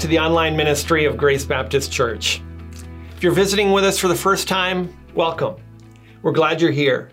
to 0.00 0.06
the 0.06 0.18
online 0.18 0.54
ministry 0.54 1.06
of 1.06 1.16
Grace 1.16 1.46
Baptist 1.46 1.90
Church. 1.90 2.42
If 3.16 3.22
you're 3.22 3.32
visiting 3.32 3.72
with 3.72 3.82
us 3.82 3.98
for 3.98 4.08
the 4.08 4.14
first 4.14 4.46
time, 4.46 4.94
welcome. 5.14 5.56
We're 6.20 6.32
glad 6.32 6.60
you're 6.60 6.70
here. 6.70 7.10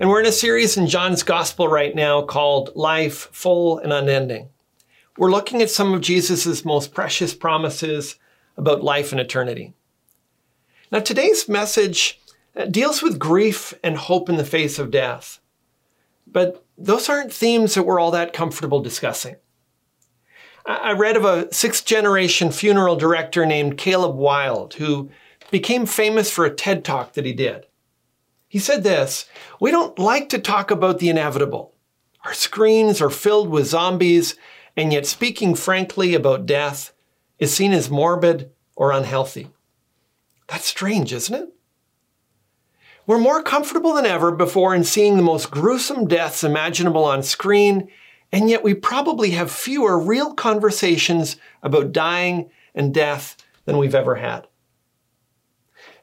And 0.00 0.10
we're 0.10 0.20
in 0.20 0.26
a 0.26 0.32
series 0.32 0.76
in 0.76 0.88
John's 0.88 1.22
Gospel 1.22 1.68
right 1.68 1.94
now 1.94 2.22
called 2.22 2.74
Life 2.74 3.28
Full 3.30 3.78
and 3.78 3.92
Unending. 3.92 4.48
We're 5.16 5.30
looking 5.30 5.62
at 5.62 5.70
some 5.70 5.94
of 5.94 6.00
Jesus' 6.00 6.64
most 6.64 6.92
precious 6.92 7.32
promises 7.32 8.16
about 8.56 8.82
life 8.82 9.12
and 9.12 9.20
eternity. 9.20 9.74
Now, 10.90 10.98
today's 11.00 11.48
message 11.48 12.20
uh, 12.56 12.64
deals 12.64 13.02
with 13.02 13.20
grief 13.20 13.72
and 13.84 13.96
hope 13.96 14.28
in 14.28 14.36
the 14.36 14.44
face 14.44 14.80
of 14.80 14.90
death. 14.90 15.38
But 16.26 16.64
those 16.76 17.08
aren't 17.08 17.32
themes 17.32 17.74
that 17.74 17.84
we're 17.84 18.00
all 18.00 18.10
that 18.10 18.32
comfortable 18.32 18.80
discussing. 18.80 19.36
I 20.66 20.92
read 20.92 21.16
of 21.16 21.24
a 21.24 21.52
sixth 21.54 21.84
generation 21.84 22.50
funeral 22.50 22.96
director 22.96 23.46
named 23.46 23.78
Caleb 23.78 24.16
Wilde 24.16 24.74
who 24.74 25.10
became 25.50 25.86
famous 25.86 26.30
for 26.30 26.44
a 26.44 26.54
TED 26.54 26.84
talk 26.84 27.12
that 27.12 27.24
he 27.24 27.32
did. 27.32 27.66
He 28.48 28.58
said 28.58 28.82
this 28.82 29.26
We 29.60 29.70
don't 29.70 29.98
like 29.98 30.28
to 30.30 30.38
talk 30.38 30.70
about 30.70 30.98
the 30.98 31.08
inevitable. 31.08 31.74
Our 32.24 32.34
screens 32.34 33.00
are 33.00 33.10
filled 33.10 33.48
with 33.48 33.68
zombies, 33.68 34.34
and 34.76 34.92
yet 34.92 35.06
speaking 35.06 35.54
frankly 35.54 36.14
about 36.14 36.46
death 36.46 36.92
is 37.38 37.54
seen 37.54 37.72
as 37.72 37.88
morbid 37.88 38.50
or 38.74 38.90
unhealthy. 38.90 39.50
That's 40.48 40.66
strange, 40.66 41.12
isn't 41.12 41.34
it? 41.34 41.48
We're 43.06 43.18
more 43.18 43.42
comfortable 43.42 43.94
than 43.94 44.06
ever 44.06 44.32
before 44.32 44.74
in 44.74 44.82
seeing 44.82 45.16
the 45.16 45.22
most 45.22 45.52
gruesome 45.52 46.08
deaths 46.08 46.42
imaginable 46.42 47.04
on 47.04 47.22
screen 47.22 47.88
and 48.32 48.50
yet 48.50 48.62
we 48.62 48.74
probably 48.74 49.30
have 49.30 49.50
fewer 49.50 49.98
real 49.98 50.34
conversations 50.34 51.36
about 51.62 51.92
dying 51.92 52.50
and 52.74 52.92
death 52.92 53.36
than 53.64 53.78
we've 53.78 53.94
ever 53.94 54.16
had. 54.16 54.46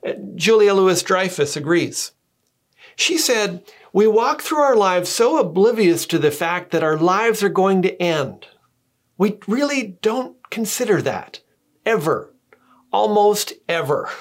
Uh, 0.06 0.14
Julia 0.36 0.74
Louis 0.74 1.02
Dreyfus 1.02 1.56
agrees. 1.56 2.12
She 2.96 3.18
said, 3.18 3.64
We 3.92 4.08
walk 4.08 4.42
through 4.42 4.60
our 4.60 4.76
lives 4.76 5.10
so 5.10 5.40
oblivious 5.40 6.06
to 6.08 6.20
the 6.20 6.32
fact 6.32 6.72
that 6.72 6.84
our 6.84 6.98
lives 6.98 7.44
are 7.44 7.50
going 7.50 7.82
to 7.84 8.02
end. 8.02 8.48
We 9.18 9.40
really 9.48 9.98
don't 10.02 10.38
consider 10.50 11.02
that, 11.02 11.40
ever, 11.86 12.34
almost 12.92 13.54
ever. 13.68 14.10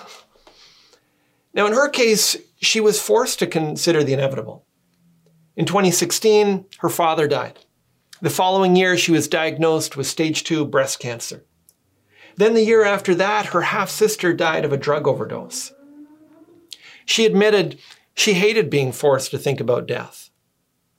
Now, 1.55 1.66
in 1.66 1.75
her 1.75 1.89
case, 1.89 2.37
she 2.62 2.81
was 2.81 2.98
forced 2.98 3.39
to 3.41 3.47
consider 3.47 4.03
the 4.03 4.14
inevitable. 4.14 4.64
In 5.55 5.66
2016, 5.66 6.64
her 6.78 6.89
father 6.89 7.28
died. 7.28 7.59
The 8.23 8.31
following 8.31 8.77
year, 8.77 8.97
she 8.97 9.11
was 9.11 9.27
diagnosed 9.27 9.97
with 9.97 10.06
stage 10.06 10.45
two 10.45 10.65
breast 10.65 11.01
cancer. 11.01 11.45
Then 12.37 12.55
the 12.55 12.62
year 12.62 12.84
after 12.84 13.17
that, 13.17 13.47
her 13.47 13.62
half 13.62 13.91
sister 13.91 14.33
died 14.33 14.65
of 14.65 14.73
a 14.73 14.77
drug 14.77 15.09
overdose. 15.09 15.73
She 17.05 17.27
admitted 17.27 17.81
she 18.15 18.34
hated 18.34 18.70
being 18.70 18.93
forced 18.93 19.33
to 19.33 19.39
think 19.39 19.61
about 19.61 19.89
death. 19.89 20.31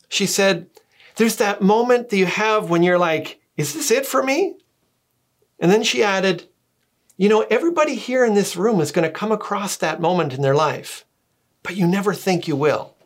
She 0.10 0.26
said, 0.26 0.68
There's 1.16 1.38
that 1.38 1.62
moment 1.62 2.10
that 2.10 2.18
you 2.18 2.26
have 2.26 2.70
when 2.70 2.84
you're 2.84 3.00
like, 3.00 3.40
Is 3.56 3.74
this 3.74 3.90
it 3.90 4.06
for 4.06 4.22
me? 4.22 4.58
And 5.62 5.72
then 5.72 5.82
she 5.82 6.04
added, 6.04 6.50
You 7.16 7.30
know, 7.30 7.46
everybody 7.50 7.96
here 7.96 8.26
in 8.26 8.34
this 8.34 8.58
room 8.58 8.82
is 8.82 8.92
going 8.92 9.08
to 9.08 9.20
come 9.20 9.32
across 9.32 9.78
that 9.78 10.02
moment 10.02 10.34
in 10.34 10.42
their 10.42 10.56
life, 10.56 11.06
but 11.64 11.78
you 11.78 11.88
never 11.88 12.14
think 12.14 12.50
you 12.50 12.58
will. 12.58 12.98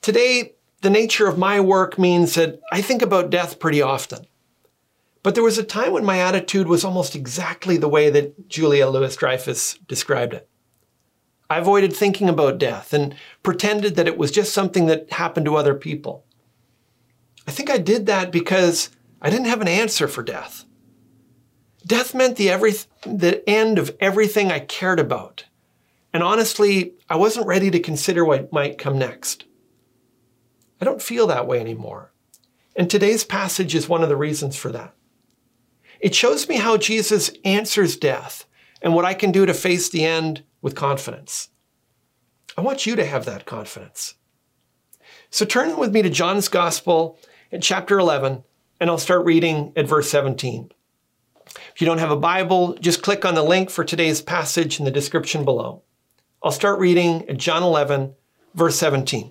Today, 0.00 0.56
the 0.82 0.90
nature 0.90 1.28
of 1.28 1.38
my 1.38 1.60
work 1.60 1.98
means 1.98 2.34
that 2.34 2.60
I 2.72 2.82
think 2.82 3.02
about 3.02 3.30
death 3.30 3.58
pretty 3.58 3.80
often. 3.80 4.26
But 5.22 5.34
there 5.34 5.44
was 5.44 5.56
a 5.56 5.64
time 5.64 5.92
when 5.92 6.04
my 6.04 6.18
attitude 6.18 6.66
was 6.66 6.84
almost 6.84 7.14
exactly 7.14 7.76
the 7.76 7.88
way 7.88 8.10
that 8.10 8.48
Julia 8.48 8.88
Louis 8.88 9.14
Dreyfus 9.14 9.78
described 9.86 10.34
it. 10.34 10.48
I 11.48 11.58
avoided 11.58 11.94
thinking 11.94 12.28
about 12.28 12.58
death 12.58 12.92
and 12.92 13.14
pretended 13.44 13.94
that 13.94 14.08
it 14.08 14.18
was 14.18 14.32
just 14.32 14.52
something 14.52 14.86
that 14.86 15.12
happened 15.12 15.46
to 15.46 15.54
other 15.54 15.74
people. 15.74 16.24
I 17.46 17.52
think 17.52 17.70
I 17.70 17.78
did 17.78 18.06
that 18.06 18.32
because 18.32 18.90
I 19.20 19.30
didn't 19.30 19.46
have 19.46 19.60
an 19.60 19.68
answer 19.68 20.08
for 20.08 20.24
death. 20.24 20.64
Death 21.86 22.14
meant 22.14 22.36
the, 22.36 22.50
every, 22.50 22.72
the 23.06 23.48
end 23.48 23.78
of 23.78 23.96
everything 24.00 24.50
I 24.50 24.60
cared 24.60 24.98
about. 24.98 25.44
And 26.12 26.24
honestly, 26.24 26.94
I 27.08 27.16
wasn't 27.16 27.46
ready 27.46 27.70
to 27.70 27.80
consider 27.80 28.24
what 28.24 28.52
might 28.52 28.78
come 28.78 28.98
next. 28.98 29.44
I 30.82 30.84
don't 30.84 31.00
feel 31.00 31.28
that 31.28 31.46
way 31.46 31.60
anymore. 31.60 32.12
And 32.74 32.90
today's 32.90 33.22
passage 33.22 33.72
is 33.76 33.88
one 33.88 34.02
of 34.02 34.08
the 34.08 34.16
reasons 34.16 34.56
for 34.56 34.72
that. 34.72 34.92
It 36.00 36.12
shows 36.12 36.48
me 36.48 36.56
how 36.56 36.76
Jesus 36.76 37.30
answers 37.44 37.96
death 37.96 38.46
and 38.82 38.92
what 38.92 39.04
I 39.04 39.14
can 39.14 39.30
do 39.30 39.46
to 39.46 39.54
face 39.54 39.88
the 39.88 40.04
end 40.04 40.42
with 40.60 40.74
confidence. 40.74 41.50
I 42.58 42.62
want 42.62 42.84
you 42.84 42.96
to 42.96 43.06
have 43.06 43.26
that 43.26 43.46
confidence. 43.46 44.14
So 45.30 45.44
turn 45.44 45.76
with 45.76 45.92
me 45.92 46.02
to 46.02 46.10
John's 46.10 46.48
Gospel 46.48 47.16
in 47.52 47.60
chapter 47.60 48.00
11, 48.00 48.42
and 48.80 48.90
I'll 48.90 48.98
start 48.98 49.24
reading 49.24 49.72
at 49.76 49.86
verse 49.86 50.10
17. 50.10 50.72
If 51.46 51.80
you 51.80 51.86
don't 51.86 51.98
have 51.98 52.10
a 52.10 52.16
Bible, 52.16 52.74
just 52.80 53.04
click 53.04 53.24
on 53.24 53.36
the 53.36 53.44
link 53.44 53.70
for 53.70 53.84
today's 53.84 54.20
passage 54.20 54.80
in 54.80 54.84
the 54.84 54.90
description 54.90 55.44
below. 55.44 55.84
I'll 56.42 56.50
start 56.50 56.80
reading 56.80 57.28
at 57.28 57.36
John 57.36 57.62
11, 57.62 58.16
verse 58.56 58.76
17. 58.80 59.30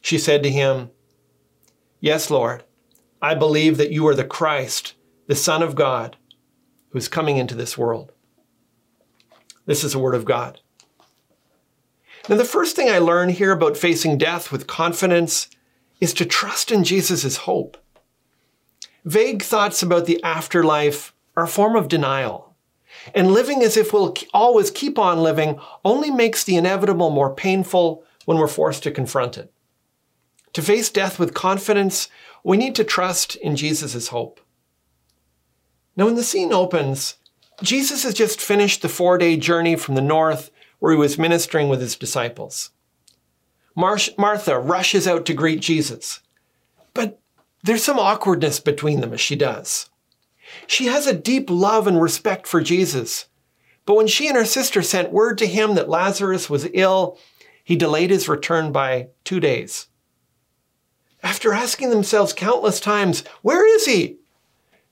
She 0.00 0.18
said 0.18 0.42
to 0.42 0.50
him, 0.50 0.90
Yes, 2.00 2.30
Lord, 2.30 2.64
I 3.20 3.34
believe 3.34 3.76
that 3.76 3.92
you 3.92 4.06
are 4.08 4.14
the 4.14 4.24
Christ, 4.24 4.94
the 5.26 5.36
Son 5.36 5.62
of 5.62 5.74
God, 5.74 6.16
who 6.90 6.98
is 6.98 7.08
coming 7.08 7.36
into 7.36 7.54
this 7.54 7.76
world. 7.76 8.12
This 9.66 9.84
is 9.84 9.92
the 9.92 9.98
Word 9.98 10.14
of 10.14 10.24
God. 10.24 10.60
Now, 12.28 12.36
the 12.36 12.44
first 12.44 12.76
thing 12.76 12.88
I 12.88 12.98
learn 12.98 13.28
here 13.28 13.52
about 13.52 13.76
facing 13.76 14.18
death 14.18 14.52
with 14.52 14.66
confidence 14.66 15.48
is 16.00 16.14
to 16.14 16.24
trust 16.24 16.70
in 16.70 16.84
Jesus' 16.84 17.38
hope. 17.38 17.76
Vague 19.04 19.42
thoughts 19.42 19.82
about 19.82 20.06
the 20.06 20.22
afterlife 20.22 21.14
are 21.36 21.44
a 21.44 21.48
form 21.48 21.76
of 21.76 21.88
denial. 21.88 22.54
And 23.14 23.32
living 23.32 23.62
as 23.62 23.76
if 23.76 23.92
we'll 23.92 24.14
always 24.34 24.70
keep 24.70 24.98
on 24.98 25.22
living 25.22 25.58
only 25.84 26.10
makes 26.10 26.44
the 26.44 26.56
inevitable 26.56 27.10
more 27.10 27.34
painful 27.34 28.04
when 28.24 28.38
we're 28.38 28.48
forced 28.48 28.82
to 28.82 28.90
confront 28.90 29.38
it. 29.38 29.52
To 30.54 30.62
face 30.62 30.90
death 30.90 31.18
with 31.18 31.34
confidence, 31.34 32.08
we 32.42 32.56
need 32.56 32.74
to 32.76 32.84
trust 32.84 33.36
in 33.36 33.56
Jesus' 33.56 34.08
hope. 34.08 34.40
Now, 35.96 36.06
when 36.06 36.14
the 36.14 36.24
scene 36.24 36.52
opens, 36.52 37.16
Jesus 37.62 38.04
has 38.04 38.14
just 38.14 38.40
finished 38.40 38.82
the 38.82 38.88
four 38.88 39.18
day 39.18 39.36
journey 39.36 39.76
from 39.76 39.94
the 39.94 40.00
north 40.00 40.50
where 40.78 40.92
he 40.92 40.98
was 40.98 41.18
ministering 41.18 41.68
with 41.68 41.80
his 41.80 41.96
disciples. 41.96 42.70
Mar- 43.76 43.98
Martha 44.18 44.58
rushes 44.58 45.06
out 45.06 45.26
to 45.26 45.34
greet 45.34 45.60
Jesus, 45.60 46.20
but 46.94 47.20
there's 47.62 47.84
some 47.84 47.98
awkwardness 47.98 48.58
between 48.60 49.00
them 49.00 49.12
as 49.12 49.20
she 49.20 49.36
does. 49.36 49.90
She 50.66 50.86
has 50.86 51.06
a 51.06 51.14
deep 51.14 51.48
love 51.50 51.86
and 51.86 52.00
respect 52.00 52.46
for 52.46 52.60
Jesus, 52.60 53.26
but 53.86 53.94
when 53.94 54.06
she 54.06 54.26
and 54.26 54.36
her 54.36 54.44
sister 54.44 54.82
sent 54.82 55.12
word 55.12 55.38
to 55.38 55.46
him 55.46 55.74
that 55.74 55.88
Lazarus 55.88 56.48
was 56.50 56.68
ill, 56.72 57.18
he 57.62 57.76
delayed 57.76 58.10
his 58.10 58.28
return 58.28 58.72
by 58.72 59.08
two 59.22 59.38
days. 59.38 59.86
After 61.22 61.52
asking 61.52 61.90
themselves 61.90 62.32
countless 62.32 62.80
times, 62.80 63.24
Where 63.42 63.66
is 63.76 63.86
he? 63.86 64.18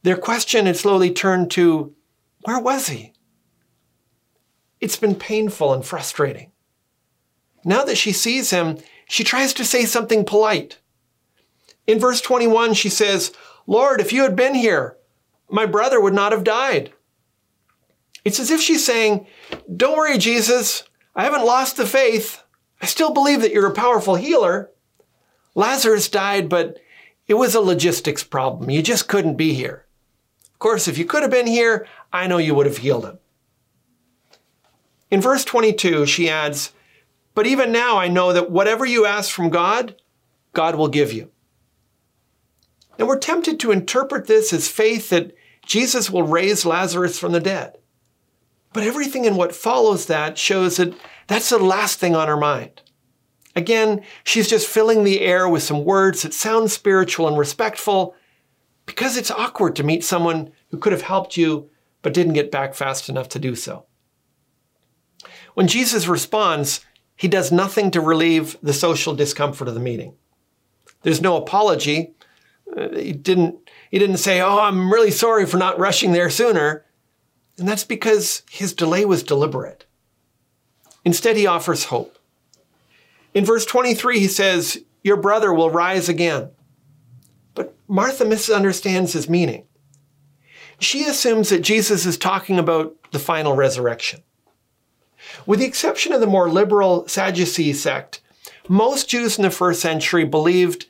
Their 0.03 0.17
question 0.17 0.67
had 0.67 0.77
slowly 0.77 1.11
turned 1.11 1.51
to, 1.53 1.95
Where 2.43 2.59
was 2.59 2.89
he? 2.89 3.13
It's 4.81 4.97
been 4.97 5.15
painful 5.15 5.73
and 5.73 5.85
frustrating. 5.85 6.53
Now 7.65 7.85
that 7.85 7.99
she 7.99 8.13
sees 8.13 8.51
him, 8.51 8.79
she 9.09 9.25
tries 9.25 9.53
to 9.55 9.65
say 9.65 9.85
something 9.85 10.25
polite. 10.25 10.79
In 11.87 11.99
verse 11.99 12.21
21, 12.21 12.75
she 12.75 12.89
says, 12.89 13.33
Lord, 13.67 14.01
if 14.01 14.13
you 14.13 14.23
had 14.23 14.37
been 14.37 14.55
here, 14.55 14.97
my 15.51 15.67
brother 15.67 16.01
would 16.01 16.15
not 16.15 16.33
have 16.33 16.45
died. 16.45 16.93
It's 18.25 18.39
as 18.39 18.51
if 18.51 18.61
she's 18.61 18.85
saying, 18.85 19.27
Don't 19.75 19.97
worry, 19.97 20.19
Jesus. 20.19 20.85
I 21.17 21.25
haven't 21.25 21.47
lost 21.47 21.77
the 21.77 21.87
faith. 21.87 22.43
I 22.81 22.87
still 22.87 23.13
believe 23.13 23.41
that 23.41 23.53
you're 23.53 23.67
a 23.67 23.75
powerful 23.75 24.15
healer. 24.15 24.71
Lazarus 25.59 26.09
died, 26.09 26.49
but 26.49 26.79
it 27.27 27.35
was 27.35 27.57
a 27.57 27.61
logistics 27.61 28.23
problem. 28.23 28.71
You 28.71 28.81
just 28.81 29.09
couldn't 29.09 29.35
be 29.35 29.55
here. 29.55 29.87
Of 30.53 30.61
course, 30.61 30.87
if 30.87 30.97
you 30.97 31.05
could 31.05 31.23
have 31.23 31.33
been 31.33 31.49
here, 31.49 31.85
I 32.13 32.29
know 32.29 32.39
you 32.39 32.55
would 32.55 32.67
have 32.67 32.77
healed 32.77 33.05
him. 33.05 33.19
In 35.11 35.21
verse 35.21 35.45
22, 35.45 36.07
she 36.07 36.31
adds, 36.31 36.73
But 37.35 37.49
even 37.49 37.73
now 37.73 37.97
I 37.97 38.07
know 38.07 38.33
that 38.33 38.53
whatever 38.53 38.87
you 38.87 39.05
ask 39.05 39.33
from 39.33 39.51
God, 39.51 39.97
God 40.53 40.77
will 40.77 40.87
give 40.87 41.13
you. 41.13 41.33
And 42.97 43.09
we're 43.09 43.19
tempted 43.19 43.59
to 43.59 43.73
interpret 43.73 44.29
this 44.29 44.53
as 44.53 44.69
faith 44.69 45.11
that 45.11 45.35
Jesus 45.67 46.09
will 46.09 46.23
raise 46.23 46.67
Lazarus 46.67 47.19
from 47.19 47.33
the 47.33 47.41
dead. 47.41 47.79
But 48.73 48.85
everything 48.85 49.25
in 49.25 49.35
what 49.35 49.57
follows 49.57 50.07
that 50.07 50.39
shows 50.39 50.77
that 50.77 50.95
that's 51.27 51.51
the 51.51 51.59
last 51.59 51.99
thing 51.99 52.15
on 52.15 52.29
her 52.29 52.37
mind. 52.37 52.83
Again, 53.59 54.03
she's 54.23 54.49
just 54.49 54.69
filling 54.69 55.03
the 55.03 55.21
air 55.21 55.49
with 55.49 55.65
some 55.65 55.85
words 55.85 56.23
that 56.23 56.33
sound 56.33 56.71
spiritual 56.71 57.27
and 57.27 57.37
respectful 57.37 58.15
because 58.87 59.17
it's 59.17 59.33
awkward 59.33 59.75
to 59.75 59.83
meet 59.83 60.05
someone 60.05 60.53
who 60.71 60.79
could 60.79 60.93
have 60.93 61.03
helped 61.03 61.37
you 61.37 61.69
but 62.01 62.15
didn't 62.15 62.35
get 62.35 62.53
back 62.53 62.77
fast 62.77 63.09
enough 63.09 63.29
to 63.31 63.41
do 63.41 63.57
so. 63.57 63.85
When 65.55 65.67
Jesus 65.67 66.07
responds, 66.07 66.87
he 67.17 67.27
does 67.27 67.51
nothing 67.51 67.91
to 67.91 68.01
relieve 68.01 68.57
the 68.63 68.73
social 68.73 69.13
discomfort 69.13 69.67
of 69.67 69.75
the 69.75 69.81
meeting. 69.81 70.15
There's 71.03 71.21
no 71.21 71.37
apology. 71.37 72.15
Uh, 72.77 72.91
he 72.91 73.13
didn't, 73.13 73.57
he 73.91 73.99
didn't 73.99 74.19
say, 74.19 74.41
Oh, 74.41 74.61
I'm 74.61 74.93
really 74.93 75.11
sorry 75.11 75.47
for 75.47 75.57
not 75.57 75.81
rushing 75.81 76.13
there 76.13 76.31
sooner. 76.31 76.87
And 77.59 77.67
that's 77.67 77.83
because 77.83 78.45
his 78.49 78.73
delay 78.73 79.05
was 79.05 79.25
deliberate. 79.25 79.85
Instead, 81.05 81.37
he 81.37 81.49
offers 81.49 81.87
hope. 81.87 82.18
In 83.35 83.45
verse 83.45 83.65
23, 83.65 84.19
he 84.19 84.29
says, 84.29 84.85
Your 85.03 85.17
brother 85.17 85.53
will 85.53 85.71
rise 85.71 86.09
again. 86.09 86.51
But 87.55 87.75
Martha 87.87 88.25
misunderstands 88.25 89.13
his 89.13 89.29
meaning. 89.29 89.65
She 90.81 91.05
assumes 91.05 91.51
that 91.51 91.61
Jesus 91.61 92.07
is 92.07 92.17
talking 92.17 92.59
about 92.59 92.95
the 93.11 93.19
final 93.19 93.55
resurrection. 93.55 94.23
With 95.47 95.59
the 95.59 95.67
exception 95.67 96.13
of 96.13 96.21
the 96.21 96.27
more 96.27 96.49
liberal 96.49 97.07
Sadducee 97.09 97.73
sect, 97.73 98.21
most 98.69 99.09
Jews 99.09 99.39
in 99.39 99.43
the 99.43 99.51
first 99.51 99.81
century 99.81 100.25
believed 100.25 100.87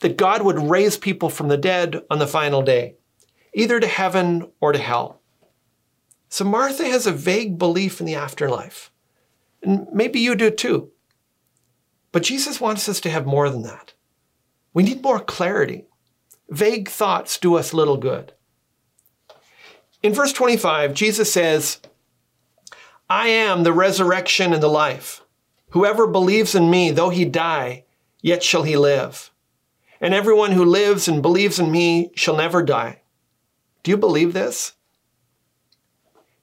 that 0.00 0.16
God 0.16 0.42
would 0.42 0.58
raise 0.58 0.96
people 0.96 1.30
from 1.30 1.48
the 1.48 1.56
dead 1.56 2.02
on 2.10 2.18
the 2.18 2.26
final 2.26 2.62
day, 2.62 2.96
either 3.54 3.80
to 3.80 3.86
heaven 3.86 4.50
or 4.60 4.72
to 4.72 4.78
hell. 4.78 5.20
So 6.28 6.44
Martha 6.44 6.84
has 6.84 7.06
a 7.06 7.12
vague 7.12 7.58
belief 7.58 8.00
in 8.00 8.06
the 8.06 8.14
afterlife. 8.14 8.90
And 9.62 9.86
maybe 9.92 10.20
you 10.20 10.34
do 10.34 10.50
too. 10.50 10.90
But 12.16 12.22
Jesus 12.22 12.62
wants 12.62 12.88
us 12.88 12.98
to 13.02 13.10
have 13.10 13.26
more 13.26 13.50
than 13.50 13.60
that. 13.64 13.92
We 14.72 14.82
need 14.82 15.02
more 15.02 15.20
clarity. 15.20 15.84
Vague 16.48 16.88
thoughts 16.88 17.36
do 17.36 17.56
us 17.56 17.74
little 17.74 17.98
good. 17.98 18.32
In 20.02 20.14
verse 20.14 20.32
25, 20.32 20.94
Jesus 20.94 21.30
says, 21.30 21.78
I 23.10 23.28
am 23.28 23.64
the 23.64 23.72
resurrection 23.74 24.54
and 24.54 24.62
the 24.62 24.68
life. 24.68 25.24
Whoever 25.72 26.06
believes 26.06 26.54
in 26.54 26.70
me, 26.70 26.90
though 26.90 27.10
he 27.10 27.26
die, 27.26 27.84
yet 28.22 28.42
shall 28.42 28.62
he 28.62 28.78
live. 28.78 29.30
And 30.00 30.14
everyone 30.14 30.52
who 30.52 30.64
lives 30.64 31.08
and 31.08 31.20
believes 31.20 31.58
in 31.58 31.70
me 31.70 32.12
shall 32.14 32.38
never 32.38 32.62
die. 32.62 33.02
Do 33.82 33.90
you 33.90 33.98
believe 33.98 34.32
this? 34.32 34.72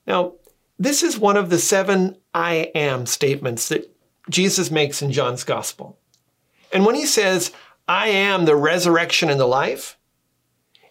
Now, 0.06 0.34
this 0.78 1.02
is 1.02 1.18
one 1.18 1.36
of 1.36 1.50
the 1.50 1.58
seven 1.58 2.18
I 2.32 2.70
am 2.76 3.08
statements 3.08 3.70
that 3.70 3.93
Jesus 4.30 4.72
makes 4.72 5.02
in 5.02 5.12
John's 5.12 5.44
gospel. 5.44 6.00
And 6.72 6.86
when 6.86 6.96
he 6.96 7.06
says, 7.06 7.52
I 7.88 8.08
am 8.08 8.46
the 8.46 8.56
resurrection 8.56 9.30
and 9.30 9.40
the 9.40 9.46
life, 9.46 9.98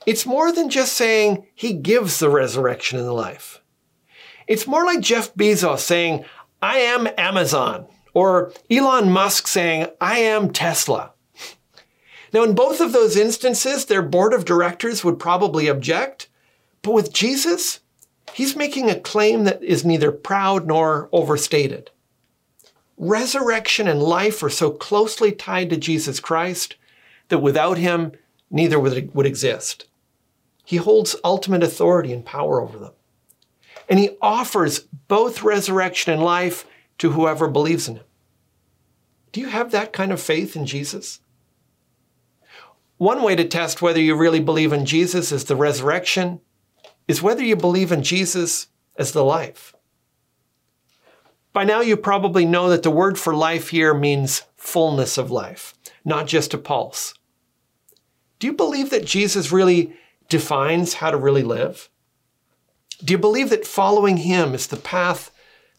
it's 0.06 0.26
more 0.26 0.52
than 0.52 0.68
just 0.68 0.92
saying 0.92 1.46
he 1.54 1.72
gives 1.72 2.18
the 2.18 2.28
resurrection 2.28 2.98
and 2.98 3.06
the 3.06 3.12
life. 3.12 3.60
It's 4.46 4.66
more 4.66 4.84
like 4.84 5.00
Jeff 5.00 5.34
Bezos 5.34 5.78
saying, 5.78 6.24
I 6.60 6.78
am 6.78 7.08
Amazon, 7.16 7.86
or 8.14 8.52
Elon 8.70 9.10
Musk 9.10 9.46
saying, 9.46 9.86
I 10.00 10.18
am 10.18 10.52
Tesla. 10.52 11.12
Now, 12.32 12.44
in 12.44 12.54
both 12.54 12.80
of 12.80 12.92
those 12.92 13.16
instances, 13.16 13.84
their 13.84 14.02
board 14.02 14.32
of 14.32 14.44
directors 14.44 15.04
would 15.04 15.18
probably 15.18 15.68
object. 15.68 16.28
But 16.80 16.94
with 16.94 17.12
Jesus, 17.12 17.80
he's 18.32 18.56
making 18.56 18.88
a 18.90 18.98
claim 18.98 19.44
that 19.44 19.62
is 19.62 19.84
neither 19.84 20.10
proud 20.10 20.66
nor 20.66 21.08
overstated. 21.12 21.90
Resurrection 23.04 23.88
and 23.88 24.00
life 24.00 24.44
are 24.44 24.48
so 24.48 24.70
closely 24.70 25.32
tied 25.32 25.70
to 25.70 25.76
Jesus 25.76 26.20
Christ 26.20 26.76
that 27.30 27.40
without 27.40 27.76
him, 27.76 28.12
neither 28.48 28.78
would, 28.78 29.12
would 29.12 29.26
exist. 29.26 29.88
He 30.64 30.76
holds 30.76 31.16
ultimate 31.24 31.64
authority 31.64 32.12
and 32.12 32.24
power 32.24 32.60
over 32.60 32.78
them. 32.78 32.92
And 33.88 33.98
he 33.98 34.10
offers 34.22 34.86
both 35.08 35.42
resurrection 35.42 36.12
and 36.12 36.22
life 36.22 36.64
to 36.98 37.10
whoever 37.10 37.48
believes 37.48 37.88
in 37.88 37.96
him. 37.96 38.04
Do 39.32 39.40
you 39.40 39.48
have 39.48 39.72
that 39.72 39.92
kind 39.92 40.12
of 40.12 40.20
faith 40.20 40.54
in 40.54 40.64
Jesus? 40.64 41.18
One 42.98 43.24
way 43.24 43.34
to 43.34 43.44
test 43.44 43.82
whether 43.82 44.00
you 44.00 44.14
really 44.14 44.38
believe 44.38 44.72
in 44.72 44.86
Jesus 44.86 45.32
as 45.32 45.46
the 45.46 45.56
resurrection 45.56 46.40
is 47.08 47.20
whether 47.20 47.42
you 47.42 47.56
believe 47.56 47.90
in 47.90 48.04
Jesus 48.04 48.68
as 48.96 49.10
the 49.10 49.24
life. 49.24 49.71
By 51.52 51.64
now, 51.64 51.80
you 51.80 51.96
probably 51.96 52.46
know 52.46 52.70
that 52.70 52.82
the 52.82 52.90
word 52.90 53.18
for 53.18 53.34
life 53.34 53.68
here 53.68 53.92
means 53.92 54.42
fullness 54.56 55.18
of 55.18 55.30
life, 55.30 55.74
not 56.04 56.26
just 56.26 56.54
a 56.54 56.58
pulse. 56.58 57.14
Do 58.38 58.46
you 58.46 58.54
believe 58.54 58.90
that 58.90 59.04
Jesus 59.04 59.52
really 59.52 59.94
defines 60.28 60.94
how 60.94 61.10
to 61.10 61.16
really 61.16 61.42
live? 61.42 61.90
Do 63.04 63.12
you 63.12 63.18
believe 63.18 63.50
that 63.50 63.66
following 63.66 64.18
him 64.18 64.54
is 64.54 64.66
the 64.66 64.76
path 64.76 65.30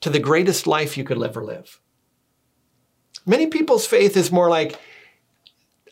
to 0.01 0.09
the 0.09 0.19
greatest 0.19 0.67
life 0.67 0.97
you 0.97 1.03
could 1.03 1.21
ever 1.21 1.43
live? 1.43 1.79
Many 3.25 3.47
people's 3.47 3.87
faith 3.87 4.15
is 4.15 4.31
more 4.31 4.49
like, 4.49 4.77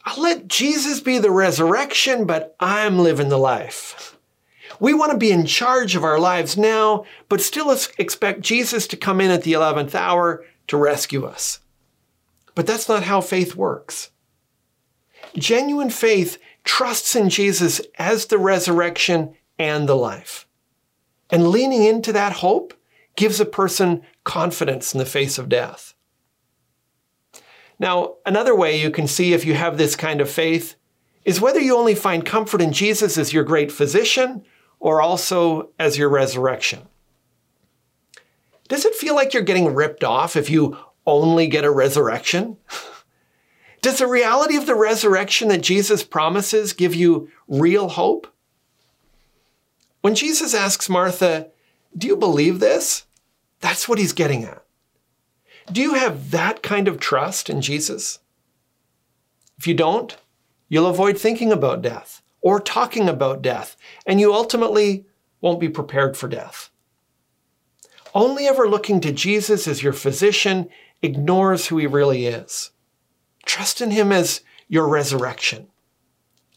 I'll 0.05 0.21
let 0.21 0.47
Jesus 0.47 0.99
be 0.99 1.17
the 1.17 1.31
resurrection, 1.31 2.25
but 2.25 2.55
I'm 2.59 2.99
living 2.99 3.29
the 3.29 3.37
life. 3.37 4.17
We 4.81 4.95
want 4.95 5.11
to 5.11 5.17
be 5.19 5.31
in 5.31 5.45
charge 5.45 5.95
of 5.95 6.03
our 6.03 6.19
lives 6.19 6.57
now, 6.57 7.05
but 7.29 7.39
still 7.39 7.69
expect 7.99 8.41
Jesus 8.41 8.87
to 8.87 8.97
come 8.97 9.21
in 9.21 9.29
at 9.29 9.43
the 9.43 9.53
11th 9.53 9.93
hour 9.93 10.43
to 10.67 10.75
rescue 10.75 11.23
us. 11.23 11.59
But 12.55 12.65
that's 12.65 12.89
not 12.89 13.03
how 13.03 13.21
faith 13.21 13.55
works. 13.55 14.09
Genuine 15.35 15.91
faith 15.91 16.39
trusts 16.63 17.15
in 17.15 17.29
Jesus 17.29 17.79
as 17.99 18.25
the 18.25 18.39
resurrection 18.39 19.35
and 19.59 19.87
the 19.87 19.95
life. 19.95 20.47
And 21.29 21.49
leaning 21.49 21.83
into 21.83 22.11
that 22.13 22.33
hope 22.33 22.73
gives 23.15 23.39
a 23.39 23.45
person 23.45 24.01
confidence 24.23 24.95
in 24.95 24.97
the 24.97 25.05
face 25.05 25.37
of 25.37 25.47
death. 25.47 25.93
Now, 27.77 28.15
another 28.25 28.55
way 28.55 28.81
you 28.81 28.89
can 28.89 29.05
see 29.05 29.33
if 29.33 29.45
you 29.45 29.53
have 29.53 29.77
this 29.77 29.95
kind 29.95 30.21
of 30.21 30.29
faith 30.29 30.73
is 31.23 31.39
whether 31.39 31.59
you 31.59 31.77
only 31.77 31.93
find 31.93 32.25
comfort 32.25 32.63
in 32.63 32.73
Jesus 32.73 33.15
as 33.15 33.31
your 33.31 33.43
great 33.43 33.71
physician 33.71 34.43
or 34.81 34.99
also 34.99 35.69
as 35.79 35.97
your 35.97 36.09
resurrection. 36.09 36.81
Does 38.67 38.83
it 38.83 38.95
feel 38.95 39.15
like 39.15 39.33
you're 39.33 39.43
getting 39.43 39.73
ripped 39.73 40.03
off 40.03 40.35
if 40.35 40.49
you 40.49 40.75
only 41.05 41.47
get 41.47 41.63
a 41.63 41.71
resurrection? 41.71 42.57
Does 43.81 43.99
the 43.99 44.07
reality 44.07 44.57
of 44.57 44.65
the 44.65 44.75
resurrection 44.75 45.47
that 45.47 45.61
Jesus 45.61 46.03
promises 46.03 46.73
give 46.73 46.93
you 46.93 47.29
real 47.47 47.89
hope? 47.89 48.27
When 50.01 50.15
Jesus 50.15 50.53
asks 50.53 50.89
Martha, 50.89 51.49
Do 51.95 52.07
you 52.07 52.17
believe 52.17 52.59
this? 52.59 53.05
That's 53.59 53.87
what 53.87 53.99
he's 53.99 54.13
getting 54.13 54.43
at. 54.43 54.63
Do 55.71 55.81
you 55.81 55.93
have 55.93 56.31
that 56.31 56.63
kind 56.63 56.87
of 56.87 56.99
trust 56.99 57.49
in 57.49 57.61
Jesus? 57.61 58.19
If 59.59 59.67
you 59.67 59.75
don't, 59.75 60.17
you'll 60.69 60.87
avoid 60.87 61.19
thinking 61.19 61.51
about 61.51 61.83
death 61.83 62.20
or 62.41 62.59
talking 62.59 63.07
about 63.07 63.41
death, 63.41 63.77
and 64.05 64.19
you 64.19 64.33
ultimately 64.33 65.05
won't 65.39 65.59
be 65.59 65.69
prepared 65.69 66.17
for 66.17 66.27
death. 66.27 66.69
Only 68.13 68.47
ever 68.47 68.67
looking 68.67 68.99
to 69.01 69.11
Jesus 69.11 69.67
as 69.67 69.83
your 69.83 69.93
physician 69.93 70.69
ignores 71.01 71.67
who 71.67 71.77
he 71.77 71.87
really 71.87 72.25
is. 72.25 72.71
Trust 73.45 73.81
in 73.81 73.91
him 73.91 74.11
as 74.11 74.41
your 74.67 74.87
resurrection. 74.87 75.67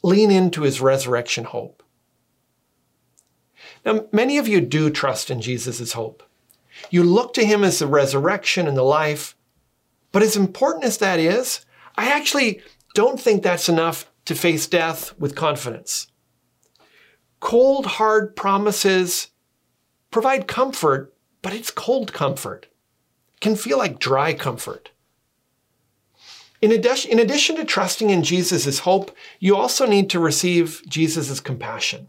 Lean 0.03 0.31
into 0.31 0.63
his 0.63 0.81
resurrection 0.81 1.45
hope. 1.45 1.83
Now, 3.85 4.07
many 4.13 4.39
of 4.39 4.49
you 4.49 4.61
do 4.61 4.91
trust 4.91 5.31
in 5.31 5.41
Jesus' 5.41 5.93
hope. 5.93 6.23
You 6.91 7.03
look 7.05 7.35
to 7.35 7.45
him 7.45 7.63
as 7.65 7.79
the 7.79 7.87
resurrection 7.87 8.67
and 8.67 8.77
the 8.77 8.83
life. 8.83 9.37
But 10.13 10.23
as 10.23 10.37
important 10.37 10.85
as 10.85 10.99
that 10.99 11.19
is, 11.19 11.65
I 11.97 12.11
actually 12.11 12.61
don't 12.95 13.21
think 13.21 13.43
that's 13.43 13.69
enough 13.69 14.11
to 14.25 14.35
face 14.35 14.67
death 14.67 15.19
with 15.19 15.35
confidence. 15.35 16.09
Cold, 17.41 17.87
hard 17.87 18.37
promises 18.37 19.29
provide 20.11 20.47
comfort, 20.47 21.15
but 21.43 21.53
it's 21.53 21.71
cold 21.71 22.13
comfort. 22.13 22.67
It 23.35 23.41
can 23.41 23.57
feel 23.57 23.79
like 23.79 23.99
dry 23.99 24.33
comfort. 24.33 24.91
In 26.63 26.73
addition, 26.73 27.11
in 27.11 27.19
addition 27.19 27.57
to 27.57 27.65
trusting 27.65 28.09
in 28.09 28.23
Jesus' 28.23 28.79
hope, 28.81 29.15
you 29.39 29.55
also 29.55 29.85
need 29.87 30.09
to 30.11 30.19
receive 30.19 30.83
Jesus' 30.89 31.41
compassion. 31.41 32.09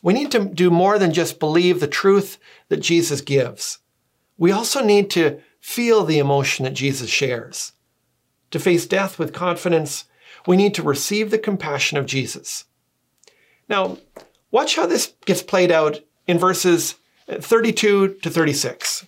We 0.00 0.14
need 0.14 0.30
to 0.32 0.46
do 0.46 0.70
more 0.70 0.98
than 0.98 1.12
just 1.12 1.38
believe 1.38 1.78
the 1.78 1.86
truth 1.86 2.38
that 2.70 2.78
Jesus 2.78 3.20
gives. 3.20 3.78
We 4.38 4.50
also 4.50 4.82
need 4.82 5.10
to 5.10 5.40
feel 5.60 6.04
the 6.04 6.18
emotion 6.18 6.64
that 6.64 6.72
Jesus 6.72 7.10
shares. 7.10 7.72
To 8.52 8.58
face 8.58 8.86
death 8.86 9.18
with 9.18 9.32
confidence, 9.32 10.06
we 10.46 10.56
need 10.56 10.74
to 10.74 10.82
receive 10.82 11.30
the 11.30 11.38
compassion 11.38 11.98
of 11.98 12.06
Jesus. 12.06 12.64
Now, 13.68 13.98
watch 14.50 14.76
how 14.76 14.86
this 14.86 15.14
gets 15.24 15.42
played 15.42 15.70
out 15.70 16.00
in 16.26 16.38
verses 16.38 16.96
32 17.28 18.14
to 18.22 18.30
36. 18.30 19.06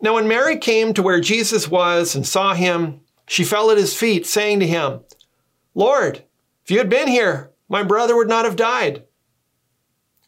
Now, 0.00 0.14
when 0.14 0.28
Mary 0.28 0.58
came 0.58 0.92
to 0.94 1.02
where 1.02 1.20
Jesus 1.20 1.68
was 1.68 2.14
and 2.14 2.26
saw 2.26 2.54
him, 2.54 3.00
she 3.26 3.44
fell 3.44 3.70
at 3.70 3.78
his 3.78 3.96
feet, 3.96 4.26
saying 4.26 4.60
to 4.60 4.66
him, 4.66 5.00
Lord, 5.74 6.24
if 6.62 6.70
you 6.70 6.78
had 6.78 6.90
been 6.90 7.08
here, 7.08 7.50
my 7.68 7.82
brother 7.82 8.16
would 8.16 8.28
not 8.28 8.44
have 8.44 8.56
died. 8.56 9.04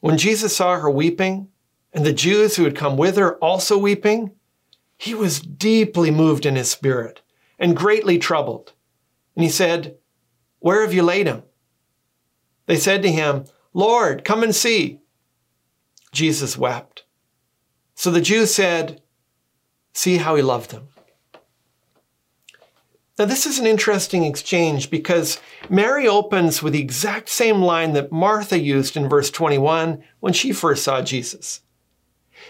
When 0.01 0.17
Jesus 0.17 0.57
saw 0.57 0.79
her 0.79 0.91
weeping, 0.91 1.49
and 1.93 2.05
the 2.05 2.13
Jews 2.13 2.57
who 2.57 2.65
had 2.65 2.77
come 2.77 2.97
with 2.97 3.17
her 3.17 3.37
also 3.37 3.79
weeping, 3.79 4.33
he 4.97 5.15
was 5.15 5.41
deeply 5.41 6.11
moved 6.11 6.47
in 6.47 6.57
his 6.57 6.71
spirit 6.71 7.21
and 7.59 7.77
greatly 7.77 8.19
troubled. 8.19 8.73
And 9.35 9.45
he 9.45 9.51
said, 9.51 9.97
Where 10.59 10.83
have 10.83 10.95
you 10.95 11.03
laid 11.03 11.27
him? 11.27 11.43
They 12.67 12.77
said 12.77 13.03
to 13.03 13.13
him, 13.13 13.45
Lord, 13.73 14.25
come 14.25 14.43
and 14.43 14.55
see. 14.55 15.01
Jesus 16.13 16.57
wept. 16.57 17.05
So 17.95 18.11
the 18.11 18.21
Jews 18.21 18.55
said, 18.55 19.03
See 19.93 20.19
how 20.19 20.35
he 20.35 20.43
loved 20.43 20.71
them. 20.71 20.89
Now, 23.19 23.25
this 23.25 23.47
is 23.47 23.59
an 23.59 23.67
interesting 23.67 24.25
exchange 24.25 24.91
because 24.91 25.41
Mary 25.71 26.07
opens 26.07 26.63
with 26.63 26.75
the 26.75 26.83
exact 26.83 27.31
same 27.31 27.63
line 27.63 27.95
that 27.95 28.13
Martha 28.13 28.59
used 28.59 28.95
in 28.95 29.09
verse 29.09 29.31
21 29.31 30.03
when 30.21 30.35
she 30.35 30.53
first 30.53 30.85
saw 30.85 31.01
Jesus. 31.01 31.63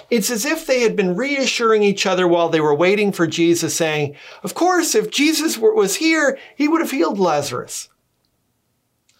It's 0.08 0.30
as 0.30 0.44
if 0.44 0.66
they 0.66 0.80
had 0.80 0.94
been 0.94 1.16
reassuring 1.16 1.82
each 1.82 2.06
other 2.06 2.28
while 2.28 2.48
they 2.48 2.60
were 2.60 2.74
waiting 2.74 3.12
for 3.12 3.26
Jesus, 3.26 3.74
saying, 3.74 4.14
Of 4.42 4.54
course, 4.54 4.94
if 4.94 5.10
Jesus 5.10 5.58
was 5.58 5.96
here, 5.96 6.38
he 6.54 6.68
would 6.68 6.80
have 6.80 6.92
healed 6.92 7.18
Lazarus. 7.18 7.88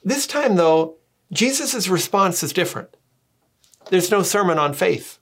This 0.05 0.27
time, 0.27 0.55
though, 0.55 0.97
Jesus' 1.33 1.89
response 1.89 2.43
is 2.43 2.53
different. 2.53 2.97
There's 3.91 4.11
no 4.11 4.23
sermon 4.23 4.59
on 4.59 4.75
faith. 4.75 5.19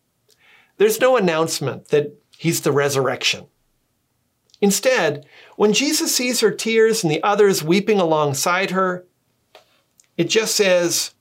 There's 0.77 1.01
no 1.01 1.17
announcement 1.17 1.89
that 1.89 2.13
he's 2.37 2.61
the 2.61 2.73
resurrection. 2.73 3.47
Instead, 4.61 5.27
when 5.57 5.73
Jesus 5.73 6.15
sees 6.15 6.41
her 6.41 6.51
tears 6.51 7.03
and 7.03 7.11
the 7.11 7.23
others 7.23 7.63
weeping 7.63 8.01
alongside 8.01 8.71
her, 8.71 9.07
it 10.17 10.25
just 10.25 10.55
says, 10.55 11.15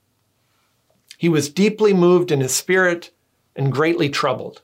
He 1.18 1.30
was 1.30 1.50
deeply 1.50 1.94
moved 1.94 2.32
in 2.32 2.42
his 2.42 2.54
spirit 2.54 3.12
and 3.56 3.72
greatly 3.72 4.10
troubled. 4.10 4.62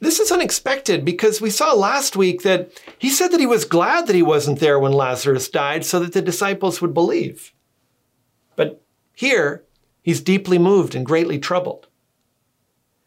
This 0.00 0.20
is 0.20 0.32
unexpected 0.32 1.04
because 1.04 1.40
we 1.40 1.50
saw 1.50 1.72
last 1.72 2.16
week 2.16 2.42
that 2.42 2.70
he 2.98 3.08
said 3.08 3.30
that 3.30 3.40
he 3.40 3.46
was 3.46 3.64
glad 3.64 4.06
that 4.06 4.16
he 4.16 4.22
wasn't 4.22 4.60
there 4.60 4.78
when 4.78 4.92
Lazarus 4.92 5.48
died 5.48 5.84
so 5.84 6.00
that 6.00 6.12
the 6.12 6.20
disciples 6.20 6.82
would 6.82 6.92
believe. 6.92 7.52
But 8.56 8.82
here, 9.14 9.64
he's 10.02 10.20
deeply 10.20 10.58
moved 10.58 10.94
and 10.94 11.06
greatly 11.06 11.38
troubled. 11.38 11.86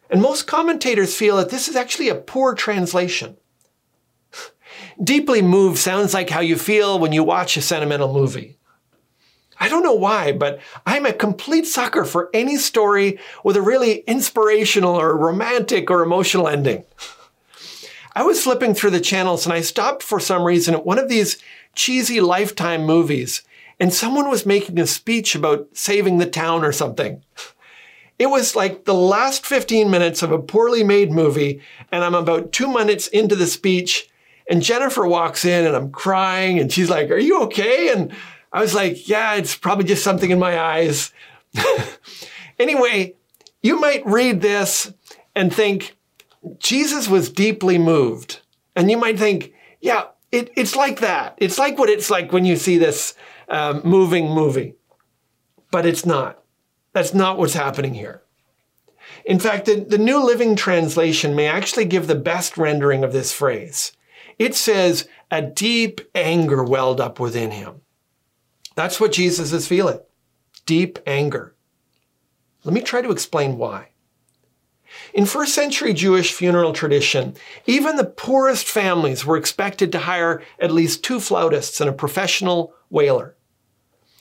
And 0.09 0.21
most 0.21 0.47
commentators 0.47 1.15
feel 1.15 1.37
that 1.37 1.49
this 1.49 1.67
is 1.67 1.75
actually 1.75 2.09
a 2.09 2.15
poor 2.15 2.55
translation. 2.55 3.37
Deeply 5.03 5.41
moved 5.41 5.77
sounds 5.77 6.13
like 6.13 6.29
how 6.29 6.39
you 6.39 6.55
feel 6.55 6.97
when 6.97 7.11
you 7.11 7.23
watch 7.23 7.57
a 7.57 7.61
sentimental 7.61 8.13
movie. 8.13 8.57
I 9.59 9.69
don't 9.69 9.83
know 9.83 9.93
why, 9.93 10.31
but 10.31 10.59
I'm 10.85 11.05
a 11.05 11.13
complete 11.13 11.65
sucker 11.65 12.05
for 12.05 12.29
any 12.33 12.57
story 12.57 13.19
with 13.43 13.57
a 13.57 13.61
really 13.61 13.99
inspirational 14.07 14.95
or 14.95 15.17
romantic 15.17 15.89
or 15.89 16.03
emotional 16.03 16.47
ending. 16.47 16.83
I 18.15 18.23
was 18.23 18.43
flipping 18.43 18.73
through 18.73 18.91
the 18.91 18.99
channels 18.99 19.45
and 19.45 19.53
I 19.53 19.61
stopped 19.61 20.03
for 20.03 20.19
some 20.19 20.43
reason 20.43 20.73
at 20.73 20.85
one 20.85 20.99
of 20.99 21.09
these 21.09 21.37
cheesy 21.75 22.19
lifetime 22.19 22.83
movies 22.83 23.43
and 23.79 23.93
someone 23.93 24.29
was 24.29 24.45
making 24.45 24.79
a 24.79 24.87
speech 24.87 25.35
about 25.35 25.67
saving 25.73 26.17
the 26.17 26.25
town 26.25 26.63
or 26.63 26.71
something. 26.71 27.21
It 28.17 28.27
was 28.27 28.55
like 28.55 28.85
the 28.85 28.95
last 28.95 29.45
15 29.45 29.91
minutes 29.91 30.23
of 30.23 30.31
a 30.31 30.39
poorly 30.39 30.83
made 30.83 31.11
movie 31.11 31.61
and 31.91 32.03
I'm 32.03 32.15
about 32.15 32.51
two 32.51 32.71
minutes 32.71 33.07
into 33.07 33.35
the 33.35 33.45
speech 33.45 34.09
and 34.49 34.63
Jennifer 34.63 35.05
walks 35.05 35.45
in 35.45 35.65
and 35.65 35.75
I'm 35.75 35.91
crying 35.91 36.59
and 36.59 36.71
she's 36.71 36.89
like, 36.89 37.11
Are 37.11 37.19
you 37.19 37.41
okay? 37.43 37.91
And 37.91 38.11
I 38.51 38.61
was 38.61 38.73
like, 38.73 39.07
Yeah, 39.07 39.35
it's 39.35 39.55
probably 39.55 39.85
just 39.85 40.03
something 40.03 40.31
in 40.31 40.39
my 40.39 40.59
eyes. 40.59 41.11
anyway, 42.59 43.15
you 43.61 43.79
might 43.79 44.05
read 44.05 44.41
this 44.41 44.93
and 45.35 45.53
think, 45.53 45.95
Jesus 46.59 47.07
was 47.07 47.29
deeply 47.29 47.77
moved. 47.77 48.41
And 48.75 48.89
you 48.89 48.97
might 48.97 49.19
think, 49.19 49.53
Yeah, 49.81 50.05
it, 50.31 50.51
it's 50.55 50.75
like 50.75 50.99
that. 50.99 51.35
It's 51.37 51.59
like 51.59 51.77
what 51.77 51.89
it's 51.89 52.09
like 52.09 52.31
when 52.31 52.45
you 52.45 52.55
see 52.55 52.77
this 52.77 53.15
um, 53.49 53.81
moving 53.83 54.29
movie. 54.29 54.75
But 55.71 55.85
it's 55.85 56.05
not. 56.05 56.43
That's 56.93 57.13
not 57.13 57.37
what's 57.37 57.53
happening 57.53 57.93
here. 57.93 58.23
In 59.25 59.39
fact, 59.39 59.65
the, 59.65 59.75
the 59.75 59.97
New 59.97 60.23
Living 60.25 60.55
Translation 60.55 61.35
may 61.35 61.47
actually 61.47 61.85
give 61.85 62.07
the 62.07 62.15
best 62.15 62.57
rendering 62.57 63.03
of 63.03 63.13
this 63.13 63.31
phrase. 63.31 63.91
It 64.39 64.55
says, 64.55 65.07
a 65.29 65.41
deep 65.41 66.01
anger 66.15 66.63
welled 66.63 67.01
up 67.01 67.19
within 67.19 67.51
him. 67.51 67.81
That's 68.77 68.99
what 68.99 69.11
Jesus 69.11 69.51
is 69.53 69.67
feeling 69.67 69.99
deep 70.67 70.99
anger. 71.07 71.55
Let 72.63 72.75
me 72.75 72.81
try 72.81 73.01
to 73.01 73.09
explain 73.09 73.57
why. 73.57 73.89
In 75.15 75.25
first 75.25 75.55
century 75.55 75.93
Jewish 75.93 76.31
funeral 76.31 76.73
tradition, 76.73 77.35
even 77.65 77.95
the 77.95 78.05
poorest 78.05 78.67
families 78.67 79.25
were 79.25 79.35
expected 79.35 79.91
to 79.91 79.99
hire 79.99 80.43
at 80.59 80.71
least 80.71 81.03
two 81.03 81.19
flautists 81.19 81.81
and 81.81 81.89
a 81.89 81.93
professional 81.93 82.73
wailer. 82.91 83.35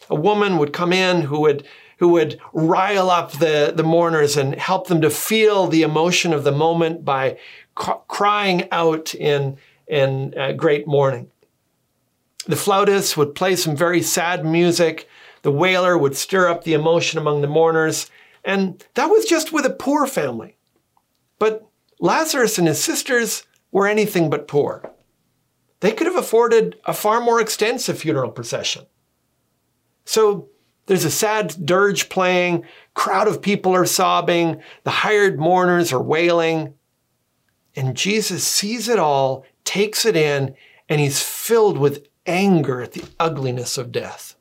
A 0.08 0.14
woman 0.14 0.56
would 0.56 0.72
come 0.72 0.92
in 0.92 1.22
who 1.22 1.40
would, 1.40 1.66
who 1.98 2.08
would 2.08 2.40
rile 2.54 3.10
up 3.10 3.32
the, 3.32 3.74
the 3.76 3.82
mourners 3.82 4.38
and 4.38 4.54
help 4.54 4.86
them 4.86 5.02
to 5.02 5.10
feel 5.10 5.66
the 5.66 5.82
emotion 5.82 6.32
of 6.32 6.44
the 6.44 6.52
moment 6.52 7.04
by 7.04 7.38
crying 7.74 8.68
out 8.72 9.14
in 9.14 9.58
in 9.86 10.34
uh, 10.36 10.50
great 10.52 10.86
mourning. 10.86 11.30
The 12.46 12.56
flautist 12.56 13.16
would 13.16 13.34
play 13.34 13.56
some 13.56 13.76
very 13.76 14.02
sad 14.02 14.44
music. 14.44 15.08
The 15.42 15.50
wailer 15.50 15.98
would 15.98 16.16
stir 16.16 16.48
up 16.48 16.64
the 16.64 16.74
emotion 16.74 17.18
among 17.18 17.40
the 17.40 17.48
mourners. 17.48 18.10
And 18.44 18.84
that 18.94 19.10
was 19.10 19.24
just 19.24 19.52
with 19.52 19.66
a 19.66 19.70
poor 19.70 20.06
family. 20.06 20.56
But 21.38 21.66
Lazarus 21.98 22.58
and 22.58 22.68
his 22.68 22.82
sisters 22.82 23.44
were 23.72 23.86
anything 23.86 24.30
but 24.30 24.48
poor. 24.48 24.92
They 25.80 25.92
could 25.92 26.06
have 26.06 26.16
afforded 26.16 26.76
a 26.84 26.92
far 26.92 27.20
more 27.20 27.40
extensive 27.40 27.98
funeral 27.98 28.30
procession. 28.30 28.86
So 30.04 30.48
there's 30.86 31.04
a 31.04 31.10
sad 31.10 31.66
dirge 31.66 32.08
playing, 32.08 32.64
crowd 32.94 33.28
of 33.28 33.42
people 33.42 33.72
are 33.72 33.86
sobbing, 33.86 34.62
the 34.84 34.90
hired 34.90 35.38
mourners 35.38 35.92
are 35.92 36.02
wailing. 36.02 36.74
And 37.74 37.96
Jesus 37.96 38.46
sees 38.46 38.88
it 38.88 38.98
all 38.98 39.44
takes 39.64 40.06
it 40.06 40.16
in, 40.16 40.54
and 40.88 41.00
he's 41.00 41.20
filled 41.20 41.76
with 41.76 42.06
anger 42.26 42.80
at 42.82 42.92
the 42.92 43.04
ugliness 43.18 43.78
of 43.78 43.92
death. 43.92 44.34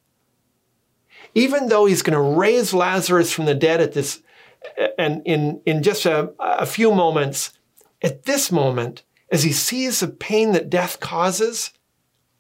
Even 1.34 1.68
though 1.68 1.86
he's 1.86 2.02
going 2.02 2.14
to 2.18 2.38
raise 2.38 2.74
Lazarus 2.74 3.32
from 3.32 3.46
the 3.46 3.56
dead 3.56 3.82
at 3.82 3.94
this, 3.94 4.22
and 4.98 5.22
in, 5.26 5.62
in 5.66 5.84
just 5.84 6.06
a, 6.06 6.32
a 6.40 6.66
few 6.66 6.94
moments, 6.94 7.54
at 8.02 8.24
this 8.24 8.52
moment, 8.52 9.04
as 9.32 9.44
he 9.44 9.52
sees 9.52 10.00
the 10.00 10.08
pain 10.08 10.54
that 10.54 10.70
death 10.70 11.00
causes, 11.00 11.72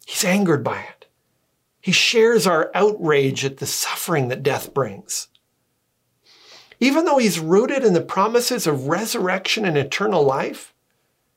he's 0.05 0.23
angered 0.23 0.63
by 0.63 0.79
it. 0.81 1.07
He 1.81 1.91
shares 1.91 2.47
our 2.47 2.71
outrage 2.73 3.45
at 3.45 3.57
the 3.57 3.65
suffering 3.65 4.29
that 4.29 4.43
death 4.43 4.73
brings. 4.73 5.27
Even 6.79 7.05
though 7.05 7.17
he's 7.17 7.39
rooted 7.39 7.83
in 7.83 7.93
the 7.93 8.01
promises 8.01 8.67
of 8.67 8.87
resurrection 8.87 9.65
and 9.65 9.77
eternal 9.77 10.23
life, 10.23 10.73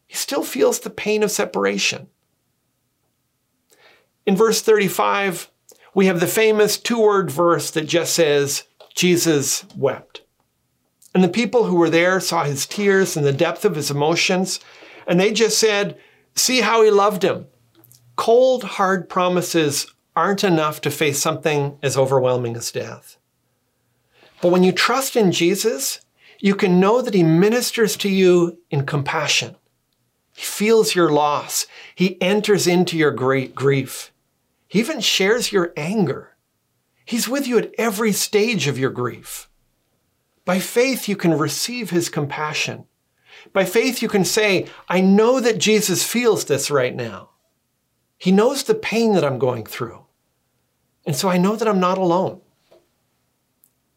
he 0.07 0.15
still 0.15 0.43
feels 0.43 0.81
the 0.81 0.91
pain 0.91 1.23
of 1.23 1.31
separation. 1.31 2.09
In 4.29 4.37
verse 4.37 4.61
35, 4.61 5.51
we 5.95 6.05
have 6.05 6.21
the 6.21 6.27
famous 6.27 6.77
two 6.77 7.01
word 7.01 7.31
verse 7.31 7.71
that 7.71 7.89
just 7.89 8.13
says, 8.13 8.65
Jesus 8.95 9.65
wept. 9.75 10.21
And 11.15 11.25
the 11.25 11.31
people 11.31 11.65
who 11.65 11.77
were 11.77 11.89
there 11.89 12.21
saw 12.21 12.45
his 12.45 12.67
tears 12.67 13.17
and 13.17 13.25
the 13.25 13.33
depth 13.33 13.65
of 13.65 13.75
his 13.75 13.91
emotions, 13.91 14.61
and 15.07 15.19
they 15.19 15.33
just 15.33 15.57
said, 15.57 15.99
See 16.35 16.61
how 16.61 16.83
he 16.83 16.91
loved 16.91 17.23
him. 17.23 17.47
Cold, 18.17 18.65
hard 18.65 19.09
promises 19.09 19.87
aren't 20.15 20.45
enough 20.45 20.83
to 20.83 20.91
face 20.91 21.19
something 21.19 21.79
as 21.83 21.97
overwhelming 21.97 22.55
as 22.55 22.71
death. 22.71 23.17
But 24.43 24.53
when 24.53 24.63
you 24.63 24.73
trust 24.73 25.17
in 25.17 25.33
Jesus, 25.33 26.01
you 26.39 26.55
can 26.55 26.79
know 26.79 27.01
that 27.01 27.15
he 27.15 27.23
ministers 27.23 27.97
to 27.97 28.11
you 28.11 28.59
in 28.71 28.85
compassion. 28.85 29.57
He 30.35 30.45
feels 30.45 30.95
your 30.95 31.09
loss. 31.09 31.67
He 31.95 32.21
enters 32.21 32.67
into 32.67 32.99
your 32.99 33.11
great 33.11 33.55
grief. 33.55 34.13
He 34.69 34.79
even 34.79 35.01
shares 35.01 35.51
your 35.51 35.73
anger. 35.77 36.37
He's 37.05 37.29
with 37.29 37.47
you 37.47 37.59
at 37.59 37.73
every 37.79 38.13
stage 38.13 38.69
of 38.69 38.79
your 38.79 38.91
grief. 38.91 39.49
By 40.45 40.61
faith, 40.61 41.09
you 41.09 41.17
can 41.17 41.37
receive 41.37 41.91
his 41.91 42.09
compassion. 42.09 42.85
By 43.53 43.65
faith, 43.65 44.03
you 44.03 44.09
can 44.09 44.25
say, 44.25 44.67
I 44.89 45.01
know 45.01 45.41
that 45.41 45.59
Jesus 45.59 46.05
feels 46.05 46.45
this 46.45 46.71
right 46.71 46.95
now. 46.95 47.31
He 48.19 48.31
knows 48.31 48.63
the 48.63 48.75
pain 48.75 49.15
that 49.15 49.25
I'm 49.25 49.39
going 49.39 49.65
through. 49.65 50.05
And 51.07 51.17
so 51.17 51.29
I 51.29 51.39
know 51.39 51.57
that 51.57 51.69
I'm 51.69 51.81
not 51.81 51.99
alone. 51.99 52.43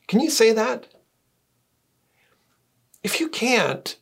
Can 0.07 0.19
you 0.19 0.29
say 0.29 0.53
that? 0.53 0.87
If 3.03 3.19
you 3.19 3.27
can't, 3.27 3.97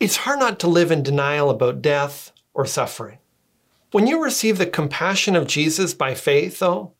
it's 0.00 0.16
hard 0.16 0.38
not 0.38 0.58
to 0.60 0.68
live 0.68 0.90
in 0.90 1.02
denial 1.02 1.50
about 1.50 1.82
death 1.82 2.32
or 2.54 2.64
suffering. 2.64 3.18
When 3.94 4.08
you 4.08 4.20
receive 4.20 4.58
the 4.58 4.66
compassion 4.66 5.36
of 5.36 5.46
Jesus 5.46 5.94
by 5.94 6.16
faith, 6.16 6.58
though, 6.58 6.94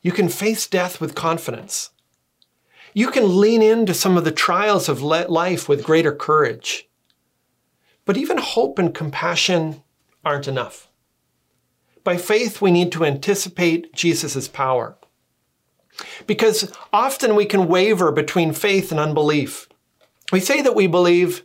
you 0.00 0.10
can 0.10 0.28
face 0.28 0.66
death 0.66 1.00
with 1.00 1.14
confidence. 1.14 1.90
You 2.94 3.12
can 3.12 3.38
lean 3.38 3.62
into 3.62 3.94
some 3.94 4.16
of 4.16 4.24
the 4.24 4.32
trials 4.32 4.88
of 4.88 5.00
life 5.00 5.68
with 5.68 5.84
greater 5.84 6.12
courage. 6.12 6.88
But 8.04 8.16
even 8.16 8.38
hope 8.38 8.80
and 8.80 8.92
compassion 8.92 9.84
aren't 10.24 10.48
enough. 10.48 10.88
By 12.02 12.16
faith, 12.16 12.60
we 12.60 12.72
need 12.72 12.90
to 12.90 13.04
anticipate 13.04 13.94
Jesus' 13.94 14.48
power. 14.48 14.98
Because 16.26 16.76
often 16.92 17.36
we 17.36 17.44
can 17.44 17.68
waver 17.68 18.10
between 18.10 18.52
faith 18.52 18.90
and 18.90 18.98
unbelief. 18.98 19.68
We 20.32 20.40
say 20.40 20.60
that 20.60 20.74
we 20.74 20.88
believe, 20.88 21.44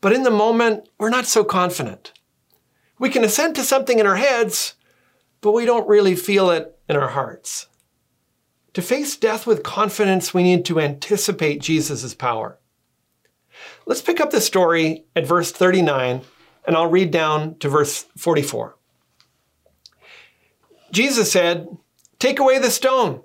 but 0.00 0.14
in 0.14 0.22
the 0.22 0.30
moment, 0.30 0.88
we're 0.98 1.10
not 1.10 1.26
so 1.26 1.44
confident. 1.44 2.14
We 2.98 3.10
can 3.10 3.24
assent 3.24 3.56
to 3.56 3.62
something 3.62 3.98
in 3.98 4.06
our 4.06 4.16
heads, 4.16 4.74
but 5.40 5.52
we 5.52 5.64
don't 5.64 5.88
really 5.88 6.16
feel 6.16 6.50
it 6.50 6.76
in 6.88 6.96
our 6.96 7.08
hearts. 7.08 7.68
To 8.74 8.82
face 8.82 9.16
death 9.16 9.46
with 9.46 9.62
confidence, 9.62 10.34
we 10.34 10.42
need 10.42 10.64
to 10.66 10.80
anticipate 10.80 11.60
Jesus' 11.60 12.14
power. 12.14 12.58
Let's 13.86 14.02
pick 14.02 14.20
up 14.20 14.30
the 14.30 14.40
story 14.40 15.04
at 15.16 15.26
verse 15.26 15.50
39, 15.50 16.22
and 16.66 16.76
I'll 16.76 16.90
read 16.90 17.10
down 17.10 17.58
to 17.58 17.68
verse 17.68 18.06
44. 18.16 18.76
Jesus 20.92 21.30
said, 21.30 21.68
Take 22.18 22.38
away 22.38 22.58
the 22.58 22.70
stone. 22.70 23.22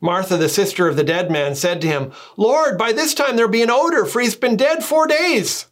Martha, 0.00 0.36
the 0.36 0.48
sister 0.48 0.88
of 0.88 0.96
the 0.96 1.04
dead 1.04 1.30
man, 1.30 1.54
said 1.54 1.80
to 1.80 1.86
him, 1.86 2.12
Lord, 2.36 2.76
by 2.76 2.92
this 2.92 3.14
time 3.14 3.36
there'll 3.36 3.50
be 3.50 3.62
an 3.62 3.70
odor, 3.70 4.04
for 4.04 4.20
he's 4.20 4.34
been 4.34 4.56
dead 4.56 4.82
four 4.82 5.06
days. 5.06 5.66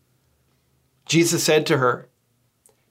Jesus 1.05 1.43
said 1.43 1.67
to 1.67 1.79
her, 1.79 2.09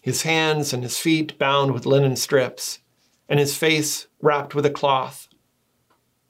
his 0.00 0.22
hands 0.22 0.72
and 0.72 0.82
his 0.82 0.98
feet 0.98 1.38
bound 1.38 1.72
with 1.72 1.86
linen 1.86 2.16
strips, 2.16 2.80
and 3.28 3.38
his 3.38 3.56
face 3.56 4.06
wrapped 4.20 4.54
with 4.54 4.66
a 4.66 4.70
cloth. 4.70 5.28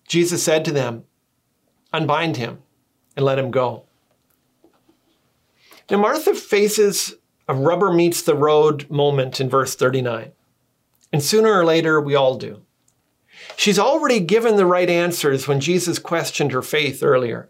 Jesus 0.09 0.43
said 0.43 0.65
to 0.65 0.73
them, 0.73 1.05
Unbind 1.93 2.37
him 2.37 2.59
and 3.17 3.25
let 3.25 3.39
him 3.39 3.51
go. 3.51 3.85
Now, 5.91 5.99
Martha 5.99 6.35
faces 6.35 7.15
a 7.49 7.55
rubber 7.55 7.93
meets 7.93 8.23
the 8.23 8.37
road 8.37 8.89
moment 8.91 9.41
in 9.41 9.49
verse 9.49 9.75
39. 9.75 10.31
And 11.13 11.23
sooner 11.23 11.53
or 11.53 11.65
later, 11.65 12.01
we 12.01 12.15
all 12.15 12.37
do. 12.37 12.63
She's 13.57 13.79
already 13.79 14.21
given 14.21 14.57
the 14.57 14.67
right 14.67 14.89
answers 14.89 15.49
when 15.49 15.59
Jesus 15.59 15.99
questioned 15.99 16.53
her 16.53 16.63
faith 16.63 17.03
earlier. 17.03 17.49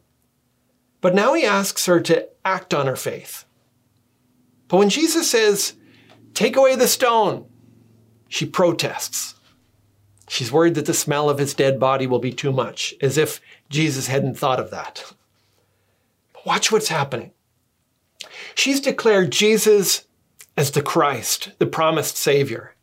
But 1.03 1.15
now 1.15 1.35
he 1.35 1.45
asks 1.45 1.85
her 1.87 2.01
to 2.01 2.29
act 2.45 2.73
on 2.73 2.87
her 2.87 2.97
faith. 2.97 3.45
But 4.69 4.79
when 4.79 4.89
Jesus 4.89 5.31
says, 5.31 5.75
Take 6.35 6.57
away 6.57 6.77
the 6.77 6.89
stone. 6.89 7.47
She 8.29 8.47
protests. 8.47 9.35
She's 10.29 10.53
worried 10.53 10.77
that 10.77 10.87
the 10.87 10.95
smell 10.95 11.29
of 11.29 11.39
his 11.39 11.55
dead 11.55 11.81
body 11.81 12.07
will 12.07 12.21
be 12.21 12.33
too 12.33 12.53
much, 12.53 12.95
as 13.01 13.19
if 13.19 13.41
Jesus 13.69 14.07
hadn't 14.07 14.39
thought 14.39 14.61
of 14.61 14.71
that. 14.71 15.13
Watch 16.47 16.71
what's 16.71 16.89
happening. 16.89 17.33
She's 18.55 18.81
declared 18.81 19.33
Jesus 19.33 20.07
as 20.57 20.71
the 20.71 20.83
Christ, 20.83 21.53
the 21.59 21.67
promised 21.67 22.17
Savior. 22.17 22.75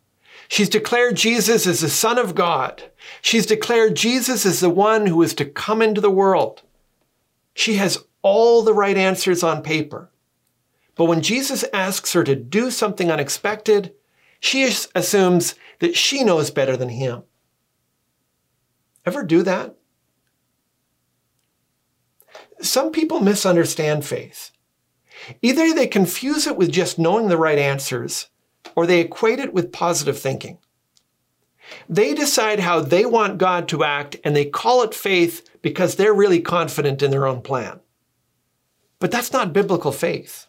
She's 0.50 0.70
declared 0.70 1.16
Jesus 1.16 1.68
as 1.68 1.82
the 1.82 1.90
Son 1.90 2.18
of 2.18 2.36
God. 2.36 2.84
She's 3.22 3.46
declared 3.46 3.96
Jesus 3.96 4.46
as 4.46 4.60
the 4.60 4.70
one 4.70 5.08
who 5.08 5.22
is 5.22 5.34
to 5.36 5.46
come 5.46 5.82
into 5.82 6.02
the 6.02 6.12
world. 6.12 6.64
She 7.54 7.76
has 7.76 8.04
all 8.22 8.62
the 8.62 8.74
right 8.74 8.98
answers 8.98 9.44
on 9.44 9.62
paper. 9.62 10.10
But 10.98 11.06
when 11.06 11.22
Jesus 11.22 11.64
asks 11.74 12.14
her 12.14 12.24
to 12.24 12.36
do 12.36 12.72
something 12.72 13.12
unexpected, 13.12 13.94
she 14.40 14.64
assumes 14.96 15.56
that 15.80 15.96
she 15.96 16.24
knows 16.24 16.52
better 16.52 16.76
than 16.76 16.90
him. 16.90 17.24
Ever 19.06 19.24
do 19.24 19.44
that? 19.44 19.76
Some 22.62 22.92
people 22.92 23.20
misunderstand 23.20 24.06
faith. 24.06 24.52
Either 25.42 25.74
they 25.74 25.88
confuse 25.88 26.48
it 26.48 26.58
with 26.58 26.72
just 26.72 27.00
knowing 27.00 27.28
the 27.28 27.38
right 27.38 27.58
answers, 27.58 28.30
or 28.76 28.86
they 28.86 29.00
equate 29.02 29.40
it 29.40 29.54
with 29.54 29.72
positive 29.72 30.20
thinking. 30.20 30.58
They 31.90 32.14
decide 32.14 32.60
how 32.60 32.80
they 32.80 33.06
want 33.06 33.38
God 33.38 33.68
to 33.70 33.84
act 33.84 34.18
and 34.24 34.36
they 34.36 34.46
call 34.46 34.84
it 34.84 34.94
faith 34.94 35.50
because 35.62 35.96
they're 35.96 36.14
really 36.14 36.42
confident 36.42 37.02
in 37.02 37.12
their 37.12 37.28
own 37.28 37.42
plan. 37.42 37.82
But 39.00 39.12
that's 39.12 39.34
not 39.34 39.54
biblical 39.54 39.92
faith. 39.92 40.48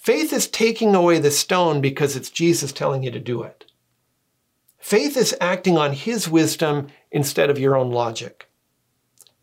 Faith 0.00 0.32
is 0.32 0.48
taking 0.48 0.94
away 0.94 1.18
the 1.18 1.30
stone 1.30 1.82
because 1.82 2.16
it's 2.16 2.30
Jesus 2.30 2.72
telling 2.72 3.02
you 3.02 3.10
to 3.10 3.20
do 3.20 3.42
it. 3.42 3.66
Faith 4.78 5.14
is 5.14 5.36
acting 5.42 5.76
on 5.76 5.92
His 5.92 6.26
wisdom 6.26 6.86
instead 7.10 7.50
of 7.50 7.58
your 7.58 7.76
own 7.76 7.90
logic. 7.90 8.48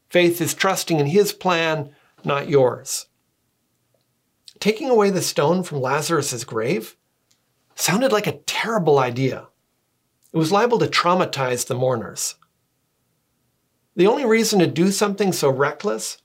Faith 0.10 0.42
is 0.42 0.56
trusting 0.56 1.00
in 1.00 1.06
His 1.06 1.32
plan, 1.32 1.94
not 2.24 2.50
yours. 2.50 3.06
Taking 4.60 4.90
away 4.90 5.12
the 5.12 5.22
stone 5.22 5.62
from 5.62 5.80
Lazarus' 5.80 6.44
grave 6.44 6.98
sounded 7.76 8.12
like 8.12 8.26
a 8.26 8.40
terrible 8.48 8.98
idea. 8.98 9.50
It 10.34 10.38
was 10.38 10.52
liable 10.52 10.80
to 10.80 10.88
traumatize 10.88 11.68
the 11.68 11.76
mourners. 11.76 12.34
The 13.96 14.08
only 14.08 14.26
reason 14.26 14.58
to 14.58 14.66
do 14.66 14.92
something 14.92 15.32
so 15.32 15.52
reckless 15.52 16.18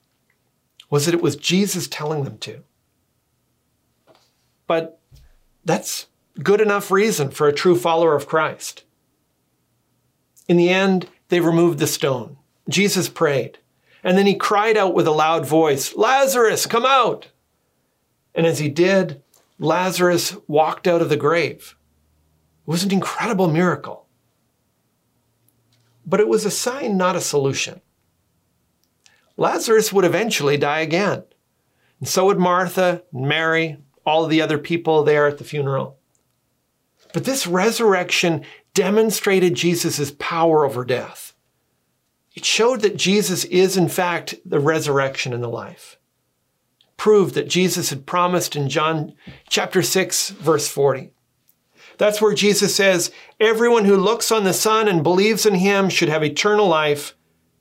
was 0.89 1.05
that 1.05 1.13
it 1.13 1.21
was 1.21 1.35
Jesus 1.35 1.87
telling 1.87 2.23
them 2.23 2.39
to. 2.39 2.63
But 4.67 4.99
that's 5.65 6.07
good 6.41 6.61
enough 6.61 6.91
reason 6.91 7.31
for 7.31 7.47
a 7.47 7.53
true 7.53 7.77
follower 7.77 8.15
of 8.15 8.27
Christ. 8.27 8.83
In 10.47 10.57
the 10.57 10.69
end, 10.69 11.09
they 11.29 11.39
removed 11.39 11.79
the 11.79 11.87
stone. 11.87 12.37
Jesus 12.69 13.09
prayed. 13.09 13.59
And 14.03 14.17
then 14.17 14.25
he 14.25 14.35
cried 14.35 14.75
out 14.75 14.93
with 14.93 15.07
a 15.07 15.11
loud 15.11 15.45
voice, 15.45 15.95
Lazarus, 15.95 16.65
come 16.65 16.85
out! 16.85 17.29
And 18.35 18.45
as 18.45 18.59
he 18.59 18.67
did, 18.67 19.21
Lazarus 19.59 20.35
walked 20.47 20.87
out 20.87 21.01
of 21.01 21.09
the 21.09 21.17
grave. 21.17 21.75
It 22.67 22.71
was 22.71 22.83
an 22.83 22.91
incredible 22.91 23.47
miracle. 23.47 24.07
But 26.05 26.19
it 26.19 26.27
was 26.27 26.43
a 26.43 26.51
sign, 26.51 26.97
not 26.97 27.15
a 27.15 27.21
solution. 27.21 27.81
Lazarus 29.37 29.93
would 29.93 30.05
eventually 30.05 30.57
die 30.57 30.79
again. 30.79 31.23
And 31.99 32.07
so 32.07 32.25
would 32.25 32.39
Martha, 32.39 33.03
and 33.13 33.27
Mary, 33.27 33.77
all 34.05 34.27
the 34.27 34.41
other 34.41 34.57
people 34.57 35.03
there 35.03 35.27
at 35.27 35.37
the 35.37 35.43
funeral. 35.43 35.97
But 37.13 37.25
this 37.25 37.45
resurrection 37.47 38.43
demonstrated 38.73 39.53
Jesus' 39.53 40.13
power 40.17 40.65
over 40.65 40.83
death. 40.83 41.33
It 42.33 42.43
showed 42.45 42.81
that 42.81 42.97
Jesus 42.97 43.43
is, 43.45 43.77
in 43.77 43.87
fact, 43.87 44.35
the 44.43 44.59
resurrection 44.59 45.33
and 45.33 45.43
the 45.43 45.49
life. 45.49 45.97
Proved 46.97 47.35
that 47.35 47.47
Jesus 47.47 47.91
had 47.91 48.05
promised 48.05 48.55
in 48.55 48.69
John 48.69 49.13
chapter 49.47 49.83
6, 49.83 50.29
verse 50.29 50.67
40. 50.67 51.11
That's 51.97 52.21
where 52.21 52.33
Jesus 52.33 52.75
says, 52.75 53.11
Everyone 53.39 53.85
who 53.85 53.97
looks 53.97 54.31
on 54.31 54.43
the 54.43 54.53
Son 54.53 54.87
and 54.87 55.03
believes 55.03 55.45
in 55.45 55.55
him 55.55 55.89
should 55.89 56.09
have 56.09 56.23
eternal 56.23 56.67
life, 56.67 57.15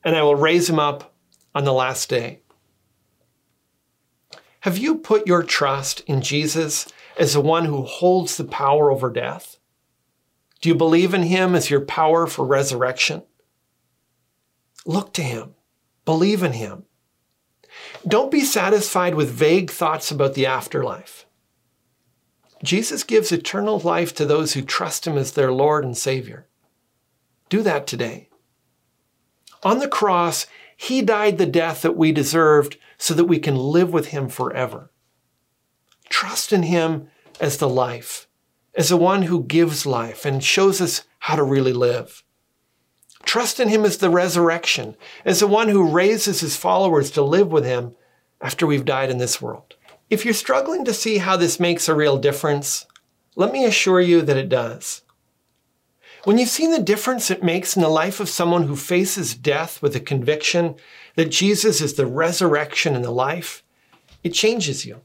and 0.05 0.16
I 0.16 0.22
will 0.22 0.37
raise 0.37 0.70
him 0.70 0.78
up 0.78 1.14
on 1.55 1.64
the 1.64 1.72
last 1.72 2.09
day. 2.09 2.40
Have 4.62 4.79
you 4.79 4.96
put 4.96 5.27
your 5.27 5.42
trust 5.42 6.01
in 6.07 6.22
Jesus 6.22 6.87
as 7.18 7.33
the 7.35 7.40
one 7.40 7.64
who 7.64 7.83
holds 7.83 8.37
the 8.37 8.44
power 8.44 8.92
over 8.92 9.11
death? 9.11 9.57
Do 10.61 10.68
you 10.68 10.77
believe 10.77 11.14
in 11.14 11.25
him 11.25 11.57
as 11.57 11.68
your 11.68 11.81
power 11.81 12.29
for 12.29 12.46
resurrection? 12.46 13.25
Look 14.87 15.12
to 15.14 15.22
him. 15.22 15.57
Believe 16.05 16.44
in 16.44 16.53
him. 16.53 16.85
Don't 18.07 18.31
be 18.31 18.42
satisfied 18.42 19.16
with 19.16 19.31
vague 19.31 19.68
thoughts 19.68 20.12
about 20.12 20.35
the 20.35 20.46
afterlife. 20.46 21.27
Jesus 22.62 23.03
gives 23.03 23.33
eternal 23.33 23.81
life 23.81 24.14
to 24.14 24.25
those 24.25 24.53
who 24.53 24.62
trust 24.62 25.09
him 25.09 25.18
as 25.18 25.33
their 25.33 25.51
Lord 25.51 25.85
and 25.85 25.96
Savior. 25.96 26.46
Do 27.48 27.62
that 27.62 27.88
today. 27.88 28.29
On 29.64 29.81
the 29.81 29.88
cross, 29.88 30.46
he 30.77 31.03
died 31.03 31.38
the 31.38 31.46
death 31.46 31.83
that 31.83 31.96
we 31.96 32.12
deserved 32.12 32.77
so 33.03 33.15
that 33.15 33.25
we 33.25 33.41
can 33.41 33.57
live 33.57 33.93
with 33.93 34.07
him 34.07 34.29
forever. 34.29 34.93
Trust 36.09 36.53
in 36.53 36.62
him 36.62 37.09
as 37.41 37.57
the 37.57 37.69
life, 37.69 38.29
as 38.77 38.91
the 38.91 38.97
one 38.97 39.23
who 39.23 39.43
gives 39.43 39.85
life 39.85 40.25
and 40.25 40.43
shows 40.43 40.81
us 40.81 41.03
how 41.19 41.35
to 41.35 41.43
really 41.43 41.73
live. 41.73 42.23
Trust 43.25 43.59
in 43.59 43.69
him 43.69 43.85
as 43.85 43.97
the 43.97 44.09
resurrection, 44.09 44.97
as 45.25 45.41
the 45.41 45.49
one 45.49 45.69
who 45.69 45.91
raises 45.91 46.43
his 46.43 46.57
followers 46.57 47.11
to 47.11 47.23
live 47.23 47.51
with 47.51 47.65
him 47.65 47.97
after 48.41 48.69
we've 48.69 48.85
died 48.85 49.11
in 49.11 49.19
this 49.19 49.43
world. 49.43 49.75
If 50.09 50.25
you're 50.25 50.33
struggling 50.33 50.85
to 50.85 50.95
see 50.95 51.19
how 51.19 51.37
this 51.37 51.59
makes 51.59 51.88
a 51.88 51.97
real 51.97 52.19
difference, 52.19 52.87
let 53.35 53.53
me 53.53 53.65
assure 53.65 54.01
you 54.01 54.23
that 54.23 54.37
it 54.37 54.49
does. 54.49 55.03
When 56.25 56.39
you've 56.39 56.49
seen 56.49 56.71
the 56.71 56.79
difference 56.79 57.31
it 57.31 57.43
makes 57.43 57.75
in 57.75 57.83
the 57.83 57.89
life 57.89 58.21
of 58.21 58.29
someone 58.29 58.69
who 58.69 58.77
faces 58.77 59.35
death 59.35 59.83
with 59.83 59.97
a 59.97 60.01
conviction 60.01 60.77
that 61.17 61.31
Jesus 61.31 61.81
is 61.81 61.95
the 61.95 62.07
resurrection 62.07 62.95
and 62.95 63.05
the 63.05 63.11
life, 63.11 63.65
it 64.23 64.31
changes 64.31 64.87
you. 64.87 65.01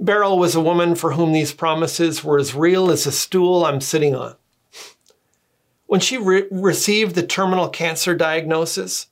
Beryl 0.00 0.38
was 0.38 0.54
a 0.54 0.60
woman 0.60 0.94
for 0.94 1.12
whom 1.12 1.32
these 1.32 1.52
promises 1.52 2.24
were 2.24 2.38
as 2.38 2.54
real 2.54 2.90
as 2.90 3.04
the 3.04 3.12
stool 3.12 3.66
I'm 3.66 3.82
sitting 3.82 4.16
on. 4.16 4.36
When 5.86 6.00
she 6.00 6.16
re- 6.16 6.48
received 6.50 7.14
the 7.14 7.22
terminal 7.22 7.68
cancer 7.68 8.14
diagnosis, 8.14 9.08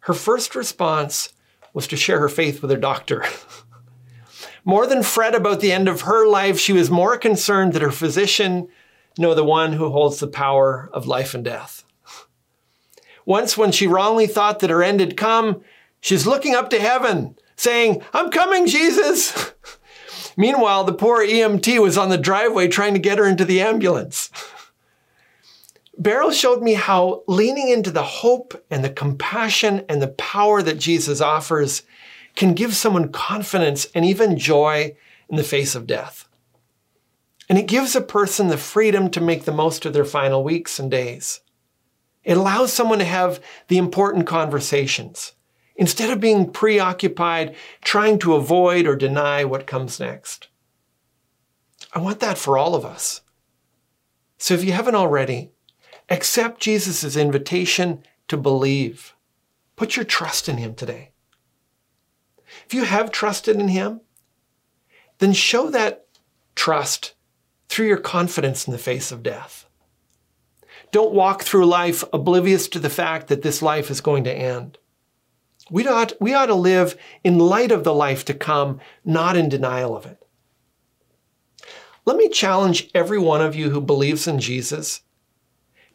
her 0.00 0.14
first 0.14 0.54
response 0.54 1.32
was 1.74 1.88
to 1.88 1.96
share 1.96 2.20
her 2.20 2.28
faith 2.28 2.62
with 2.62 2.70
her 2.70 2.76
doctor. 2.76 3.24
more 4.64 4.86
than 4.86 5.02
fret 5.02 5.34
about 5.34 5.58
the 5.58 5.72
end 5.72 5.88
of 5.88 6.02
her 6.02 6.24
life, 6.26 6.60
she 6.60 6.72
was 6.72 6.88
more 6.88 7.18
concerned 7.18 7.72
that 7.72 7.82
her 7.82 7.90
physician 7.90 8.68
know 9.18 9.34
the 9.34 9.44
one 9.44 9.72
who 9.74 9.90
holds 9.90 10.18
the 10.18 10.26
power 10.26 10.88
of 10.92 11.06
life 11.06 11.34
and 11.34 11.44
death. 11.44 11.84
Once, 13.24 13.56
when 13.56 13.70
she 13.70 13.86
wrongly 13.86 14.26
thought 14.26 14.60
that 14.60 14.70
her 14.70 14.82
end 14.82 15.00
had 15.00 15.16
come, 15.16 15.62
she's 16.00 16.26
looking 16.26 16.54
up 16.54 16.70
to 16.70 16.80
heaven, 16.80 17.36
saying, 17.56 18.02
I'm 18.12 18.30
coming, 18.30 18.66
Jesus. 18.66 19.52
Meanwhile, 20.36 20.84
the 20.84 20.94
poor 20.94 21.24
EMT 21.24 21.80
was 21.80 21.98
on 21.98 22.08
the 22.08 22.18
driveway 22.18 22.68
trying 22.68 22.94
to 22.94 23.00
get 23.00 23.18
her 23.18 23.26
into 23.26 23.44
the 23.44 23.60
ambulance. 23.60 24.30
Beryl 25.98 26.30
showed 26.30 26.62
me 26.62 26.74
how 26.74 27.22
leaning 27.28 27.68
into 27.68 27.90
the 27.90 28.02
hope 28.02 28.64
and 28.70 28.82
the 28.82 28.90
compassion 28.90 29.84
and 29.88 30.00
the 30.00 30.08
power 30.08 30.62
that 30.62 30.78
Jesus 30.78 31.20
offers 31.20 31.82
can 32.34 32.54
give 32.54 32.74
someone 32.74 33.12
confidence 33.12 33.86
and 33.94 34.04
even 34.04 34.38
joy 34.38 34.96
in 35.28 35.36
the 35.36 35.44
face 35.44 35.74
of 35.74 35.86
death. 35.86 36.26
And 37.48 37.58
it 37.58 37.66
gives 37.66 37.94
a 37.94 38.00
person 38.00 38.48
the 38.48 38.56
freedom 38.56 39.10
to 39.10 39.20
make 39.20 39.44
the 39.44 39.52
most 39.52 39.84
of 39.84 39.92
their 39.92 40.04
final 40.04 40.42
weeks 40.42 40.78
and 40.78 40.90
days. 40.90 41.40
It 42.24 42.36
allows 42.36 42.72
someone 42.72 43.00
to 43.00 43.04
have 43.04 43.40
the 43.68 43.78
important 43.78 44.26
conversations 44.26 45.32
instead 45.74 46.10
of 46.10 46.20
being 46.20 46.50
preoccupied 46.50 47.56
trying 47.82 48.18
to 48.20 48.34
avoid 48.34 48.86
or 48.86 48.94
deny 48.94 49.44
what 49.44 49.66
comes 49.66 49.98
next. 49.98 50.48
I 51.92 51.98
want 51.98 52.20
that 52.20 52.38
for 52.38 52.56
all 52.56 52.74
of 52.74 52.84
us. 52.84 53.22
So 54.38 54.54
if 54.54 54.64
you 54.64 54.72
haven't 54.72 54.94
already, 54.94 55.52
Accept 56.12 56.60
Jesus' 56.60 57.16
invitation 57.16 58.02
to 58.28 58.36
believe. 58.36 59.14
Put 59.76 59.96
your 59.96 60.04
trust 60.04 60.46
in 60.46 60.58
him 60.58 60.74
today. 60.74 61.12
If 62.66 62.74
you 62.74 62.84
have 62.84 63.10
trusted 63.10 63.56
in 63.56 63.68
him, 63.68 64.02
then 65.18 65.32
show 65.32 65.70
that 65.70 66.06
trust 66.54 67.14
through 67.72 67.86
your 67.86 67.96
confidence 67.96 68.66
in 68.66 68.72
the 68.72 68.78
face 68.78 69.10
of 69.10 69.22
death. 69.22 69.66
Don't 70.90 71.14
walk 71.14 71.42
through 71.42 71.64
life 71.64 72.04
oblivious 72.12 72.68
to 72.68 72.78
the 72.78 72.90
fact 72.90 73.28
that 73.28 73.40
this 73.40 73.62
life 73.62 73.90
is 73.90 74.02
going 74.02 74.24
to 74.24 74.32
end. 74.32 74.76
We 75.70 75.88
ought, 75.88 76.12
we 76.20 76.34
ought 76.34 76.46
to 76.46 76.54
live 76.54 76.96
in 77.24 77.38
light 77.38 77.72
of 77.72 77.82
the 77.82 77.94
life 77.94 78.26
to 78.26 78.34
come, 78.34 78.78
not 79.06 79.36
in 79.36 79.48
denial 79.48 79.96
of 79.96 80.04
it. 80.04 80.22
Let 82.04 82.18
me 82.18 82.28
challenge 82.28 82.90
every 82.94 83.18
one 83.18 83.40
of 83.40 83.54
you 83.54 83.70
who 83.70 83.80
believes 83.80 84.26
in 84.26 84.38
Jesus 84.38 85.00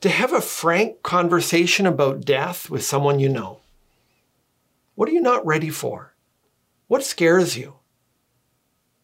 to 0.01 0.09
have 0.09 0.33
a 0.33 0.41
frank 0.41 1.03
conversation 1.03 1.85
about 1.85 2.25
death 2.25 2.69
with 2.69 2.83
someone 2.83 3.19
you 3.19 3.29
know. 3.29 3.59
What 4.95 5.09
are 5.09 5.11
you 5.13 5.21
not 5.21 5.45
ready 5.45 5.69
for? 5.69 6.15
What 6.87 7.03
scares 7.03 7.55
you? 7.55 7.75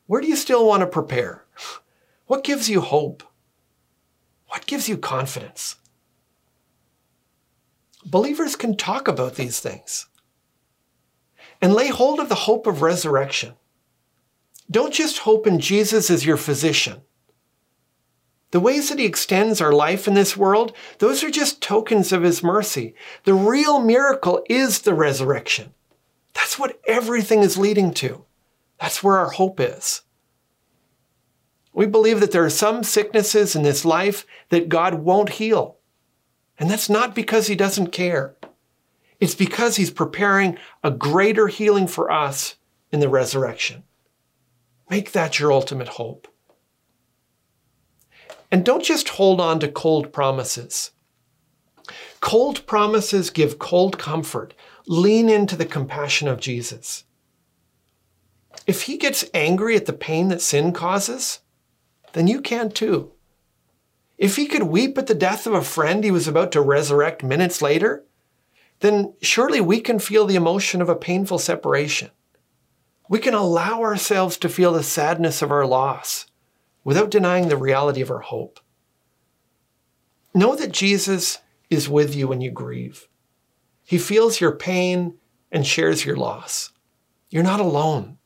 Where 0.07 0.21
do 0.21 0.27
you 0.27 0.36
still 0.36 0.65
want 0.65 0.81
to 0.81 0.88
prepare? 0.88 1.43
What 2.34 2.43
gives 2.43 2.67
you 2.67 2.82
hope? 2.82 3.22
What 4.48 4.65
gives 4.65 4.89
you 4.89 4.98
confidence? 4.98 5.76
Believers 8.04 8.56
can 8.56 8.76
talk 8.76 9.08
about 9.08 9.36
these 9.36 9.60
things 9.60 10.08
and 11.62 11.76
lay 11.76 11.89
hold 11.89 12.19
of 12.19 12.30
the 12.30 12.50
hope 12.50 12.65
of 12.65 12.82
resurrection. 12.82 13.54
Don't 14.72 14.91
just 14.91 15.19
hope 15.19 15.46
in 15.46 15.60
Jesus 15.60 16.10
as 16.10 16.26
your 16.26 16.38
physician 16.38 17.04
the 18.50 18.60
ways 18.60 18.89
that 18.89 18.98
he 18.98 19.06
extends 19.06 19.62
our 19.62 19.72
life 19.72 20.08
in 20.08 20.15
this 20.15 20.36
world, 20.36 20.74
those 20.98 21.24
are 21.24 21.30
just 21.30 21.62
tokens 21.62 22.12
of 22.12 22.24
his 22.24 22.41
mercy. 22.41 22.96
The 23.26 23.36
real 23.36 23.80
miracle 23.80 24.43
is 24.50 24.82
the 24.82 24.96
resurrection. 24.96 25.74
That's 26.34 26.58
what 26.58 26.80
everything 26.88 27.41
is 27.41 27.60
leading 27.60 27.93
to. 27.96 28.26
That's 28.80 29.04
where 29.04 29.19
our 29.19 29.30
hope 29.30 29.60
is. 29.60 30.02
We 31.73 31.88
believe 31.88 32.19
that 32.19 32.31
there 32.31 32.45
are 32.45 32.49
some 32.49 32.83
sicknesses 32.83 33.55
in 33.55 33.63
this 33.63 33.83
life 33.83 34.25
that 34.49 34.69
God 34.69 34.95
won't 34.95 35.29
heal. 35.29 35.77
And 36.59 36.69
that's 36.69 36.89
not 36.89 37.15
because 37.15 37.47
he 37.47 37.55
doesn't 37.55 37.88
care. 37.88 38.36
It's 39.19 39.36
because 39.36 39.75
he's 39.75 39.91
preparing 39.91 40.57
a 40.83 40.91
greater 40.91 41.47
healing 41.47 41.88
for 41.88 42.12
us 42.12 42.55
in 42.91 42.99
the 42.99 43.09
resurrection. 43.09 43.83
Make 44.89 45.13
that 45.13 45.39
your 45.39 45.51
ultimate 45.51 45.88
hope. 45.88 46.27
And 48.51 48.63
don't 48.63 48.83
just 48.83 49.09
hold 49.09 49.41
on 49.41 49.59
to 49.62 49.67
cold 49.67 50.13
promises. 50.13 50.91
Cold 52.19 52.67
promises 52.67 53.31
give 53.31 53.57
cold 53.57 53.97
comfort. 53.97 54.53
Lean 54.86 55.27
into 55.27 55.55
the 55.55 55.65
compassion 55.65 56.27
of 56.27 56.39
Jesus. 56.39 57.05
If 58.67 58.83
he 58.83 58.97
gets 58.97 59.25
angry 59.33 59.75
at 59.75 59.88
the 59.88 59.93
pain 59.93 60.27
that 60.27 60.41
sin 60.41 60.71
causes, 60.71 61.39
then 62.13 62.28
you 62.28 62.41
can 62.41 62.71
too. 62.71 63.12
If 64.17 64.36
he 64.36 64.45
could 64.45 64.63
weep 64.63 64.97
at 64.97 65.08
the 65.08 65.15
death 65.15 65.45
of 65.45 65.54
a 65.54 65.62
friend 65.62 66.04
he 66.04 66.12
was 66.12 66.28
about 66.28 66.52
to 66.54 66.62
resurrect 66.62 67.23
minutes 67.23 67.62
later, 67.62 68.06
then 68.80 69.13
surely 69.21 69.62
we 69.62 69.82
can 69.82 69.99
feel 69.99 70.26
the 70.26 70.36
emotion 70.36 70.82
of 70.82 70.89
a 70.89 70.95
painful 70.95 71.39
separation. 71.39 72.12
We 73.10 73.19
can 73.19 73.34
allow 73.34 73.82
ourselves 73.82 74.38
to 74.38 74.49
feel 74.49 74.73
the 74.73 74.84
sadness 74.84 75.41
of 75.41 75.52
our 75.52 75.65
loss 75.65 76.28
without 76.84 77.12
denying 77.12 77.49
the 77.49 77.58
reality 77.58 78.02
of 78.02 78.12
our 78.12 78.19
hope. 78.19 78.60
Know 80.34 80.56
that 80.56 80.71
Jesus 80.71 81.39
is 81.69 81.89
with 81.89 82.15
you 82.15 82.28
when 82.28 82.41
you 82.41 82.52
grieve. 82.52 83.08
He 83.84 83.97
feels 83.97 84.39
your 84.39 84.52
pain 84.52 85.17
and 85.52 85.65
shares 85.65 86.06
your 86.06 86.15
loss. 86.15 86.71
You're 87.30 87.43
not 87.43 87.60
alone. 87.60 88.17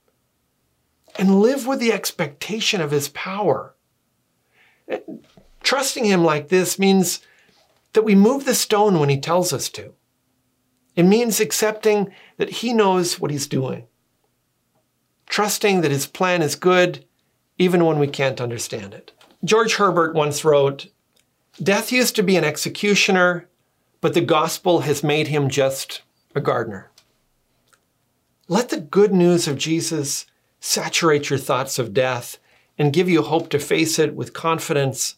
And 1.19 1.41
live 1.41 1.65
with 1.65 1.79
the 1.79 1.91
expectation 1.91 2.81
of 2.81 2.91
his 2.91 3.09
power. 3.09 3.75
Trusting 5.63 6.05
him 6.05 6.23
like 6.23 6.49
this 6.49 6.79
means 6.79 7.19
that 7.93 8.03
we 8.03 8.15
move 8.15 8.45
the 8.45 8.55
stone 8.55 8.99
when 8.99 9.09
he 9.09 9.19
tells 9.19 9.51
us 9.53 9.69
to. 9.69 9.93
It 10.95 11.03
means 11.03 11.39
accepting 11.39 12.11
that 12.37 12.49
he 12.49 12.73
knows 12.73 13.19
what 13.19 13.31
he's 13.31 13.47
doing. 13.47 13.85
trusting 15.27 15.81
that 15.81 15.91
His 15.91 16.07
plan 16.07 16.41
is 16.41 16.55
good 16.55 17.05
even 17.57 17.85
when 17.85 17.99
we 17.99 18.07
can't 18.07 18.41
understand 18.41 18.93
it. 18.93 19.11
George 19.43 19.75
Herbert 19.75 20.15
once 20.15 20.43
wrote 20.43 20.87
Death 21.61 21.91
used 21.91 22.15
to 22.15 22.23
be 22.23 22.37
an 22.37 22.43
executioner, 22.43 23.47
but 24.01 24.13
the 24.13 24.21
gospel 24.21 24.81
has 24.81 25.03
made 25.03 25.27
him 25.27 25.49
just 25.49 26.01
a 26.35 26.41
gardener. 26.41 26.91
Let 28.47 28.69
the 28.69 28.79
good 28.79 29.13
news 29.13 29.47
of 29.47 29.57
Jesus 29.57 30.25
saturate 30.59 31.29
your 31.29 31.39
thoughts 31.39 31.77
of 31.79 31.93
death 31.93 32.37
and 32.77 32.93
give 32.93 33.09
you 33.09 33.21
hope 33.21 33.49
to 33.49 33.59
face 33.59 33.97
it 33.99 34.15
with 34.15 34.33
confidence 34.33 35.15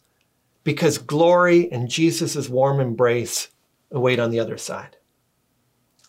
because 0.64 0.98
glory 0.98 1.70
and 1.70 1.88
Jesus' 1.88 2.48
warm 2.48 2.80
embrace 2.80 3.48
await 3.90 4.18
on 4.18 4.30
the 4.30 4.40
other 4.40 4.56
side. 4.56 4.96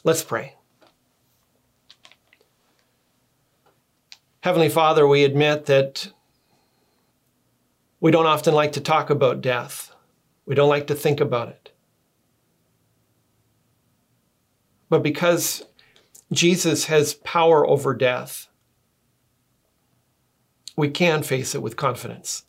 Let's 0.04 0.24
pray. 0.24 0.56
Heavenly 4.42 4.70
Father, 4.70 5.06
we 5.06 5.24
admit 5.24 5.68
that 5.68 6.12
we 8.00 8.10
don't 8.10 8.26
often 8.26 8.56
like 8.56 8.72
to 8.74 8.82
talk 8.82 9.10
about 9.12 9.42
death. 9.42 9.94
We 10.46 10.56
don't 10.56 10.70
like 10.70 10.88
to 10.88 10.96
think 10.96 11.22
about 11.22 11.50
it. 11.50 11.72
But 14.90 15.04
because 15.04 15.64
Jesus 16.34 16.86
has 16.86 17.14
power 17.14 17.66
over 17.66 17.94
death, 17.94 18.48
we 20.82 20.90
can 20.90 21.22
face 21.22 21.54
it 21.54 21.62
with 21.62 21.76
confidence. 21.78 22.44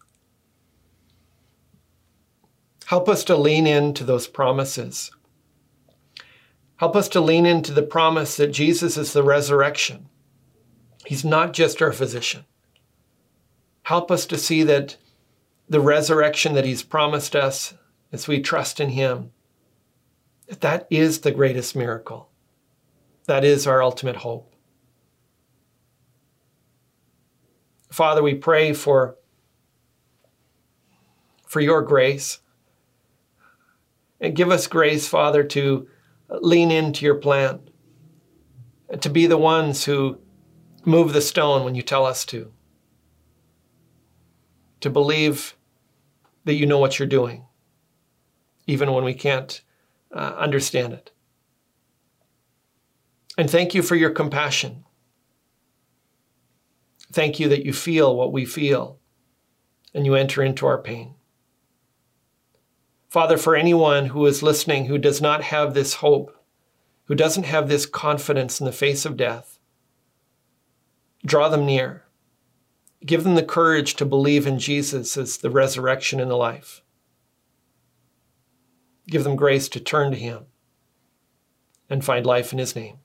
Help 2.86 3.06
us 3.06 3.24
to 3.24 3.36
lean 3.36 3.66
into 3.66 4.04
those 4.04 4.26
promises. 4.26 5.10
Help 6.76 6.96
us 6.96 7.10
to 7.10 7.20
lean 7.20 7.44
into 7.44 7.74
the 7.74 7.82
promise 7.82 8.38
that 8.38 8.46
Jesus 8.46 8.96
is 8.96 9.12
the 9.12 9.22
resurrection. 9.22 10.08
He's 11.04 11.26
not 11.26 11.52
just 11.52 11.82
our 11.82 11.92
physician. 11.92 12.46
Help 13.82 14.10
us 14.10 14.24
to 14.24 14.38
see 14.38 14.62
that 14.62 14.96
the 15.68 15.80
resurrection 15.80 16.54
that 16.54 16.64
He's 16.64 16.82
promised 16.82 17.36
us 17.36 17.74
as 18.12 18.26
we 18.26 18.40
trust 18.40 18.80
in 18.80 18.88
Him, 18.88 19.32
that 20.46 20.62
that 20.62 20.86
is 20.88 21.20
the 21.20 21.32
greatest 21.32 21.76
miracle. 21.76 22.30
That 23.26 23.44
is 23.44 23.66
our 23.66 23.82
ultimate 23.82 24.16
hope. 24.16 24.51
Father, 27.92 28.22
we 28.22 28.34
pray 28.34 28.72
for, 28.72 29.16
for 31.46 31.60
your 31.60 31.82
grace. 31.82 32.38
And 34.18 34.34
give 34.34 34.50
us 34.50 34.66
grace, 34.66 35.06
Father, 35.06 35.44
to 35.44 35.88
lean 36.30 36.70
into 36.70 37.04
your 37.04 37.16
plan, 37.16 37.60
to 39.00 39.10
be 39.10 39.26
the 39.26 39.36
ones 39.36 39.84
who 39.84 40.18
move 40.84 41.12
the 41.12 41.20
stone 41.20 41.64
when 41.64 41.74
you 41.74 41.82
tell 41.82 42.06
us 42.06 42.24
to, 42.26 42.52
to 44.80 44.88
believe 44.88 45.56
that 46.44 46.54
you 46.54 46.66
know 46.66 46.78
what 46.78 46.98
you're 46.98 47.06
doing, 47.06 47.44
even 48.66 48.92
when 48.92 49.04
we 49.04 49.14
can't 49.14 49.60
uh, 50.14 50.34
understand 50.38 50.94
it. 50.94 51.10
And 53.36 53.50
thank 53.50 53.74
you 53.74 53.82
for 53.82 53.96
your 53.96 54.10
compassion. 54.10 54.84
Thank 57.12 57.38
you 57.38 57.48
that 57.48 57.64
you 57.64 57.72
feel 57.72 58.16
what 58.16 58.32
we 58.32 58.44
feel 58.44 58.98
and 59.94 60.06
you 60.06 60.14
enter 60.14 60.42
into 60.42 60.66
our 60.66 60.78
pain. 60.78 61.14
Father, 63.10 63.36
for 63.36 63.54
anyone 63.54 64.06
who 64.06 64.24
is 64.24 64.42
listening 64.42 64.86
who 64.86 64.96
does 64.96 65.20
not 65.20 65.42
have 65.42 65.74
this 65.74 65.94
hope, 65.94 66.34
who 67.04 67.14
doesn't 67.14 67.44
have 67.44 67.68
this 67.68 67.84
confidence 67.84 68.58
in 68.58 68.64
the 68.64 68.72
face 68.72 69.04
of 69.04 69.18
death, 69.18 69.58
draw 71.26 71.50
them 71.50 71.66
near. 71.66 72.04
Give 73.04 73.24
them 73.24 73.34
the 73.34 73.42
courage 73.42 73.96
to 73.96 74.06
believe 74.06 74.46
in 74.46 74.58
Jesus 74.58 75.16
as 75.18 75.36
the 75.36 75.50
resurrection 75.50 76.20
and 76.20 76.30
the 76.30 76.36
life. 76.36 76.82
Give 79.08 79.24
them 79.24 79.36
grace 79.36 79.68
to 79.70 79.80
turn 79.80 80.12
to 80.12 80.16
Him 80.16 80.46
and 81.90 82.02
find 82.02 82.24
life 82.24 82.52
in 82.52 82.58
His 82.58 82.74
name. 82.74 82.98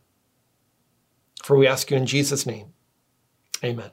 For 1.44 1.58
we 1.58 1.68
ask 1.68 1.92
you 1.92 1.98
in 1.98 2.06
Jesus' 2.06 2.46
name. 2.46 2.74
Amen. 3.64 3.92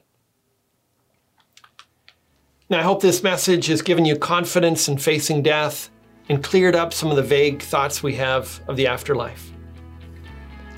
Now, 2.69 2.79
I 2.79 2.83
hope 2.83 3.01
this 3.01 3.21
message 3.21 3.67
has 3.67 3.81
given 3.81 4.05
you 4.05 4.15
confidence 4.15 4.87
in 4.87 4.97
facing 4.97 5.43
death 5.43 5.89
and 6.29 6.43
cleared 6.43 6.75
up 6.75 6.93
some 6.93 7.11
of 7.11 7.15
the 7.15 7.23
vague 7.23 7.61
thoughts 7.61 8.01
we 8.01 8.15
have 8.15 8.59
of 8.67 8.75
the 8.75 8.87
afterlife. 8.87 9.51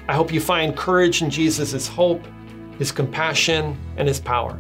I 0.10 0.14
hope 0.14 0.34
you 0.34 0.42
find 0.42 0.76
courage 0.76 1.22
in 1.22 1.30
Jesus' 1.30 1.88
hope, 1.88 2.26
his 2.78 2.92
compassion, 2.92 3.78
and 3.98 4.08
his 4.08 4.20
power. 4.20 4.52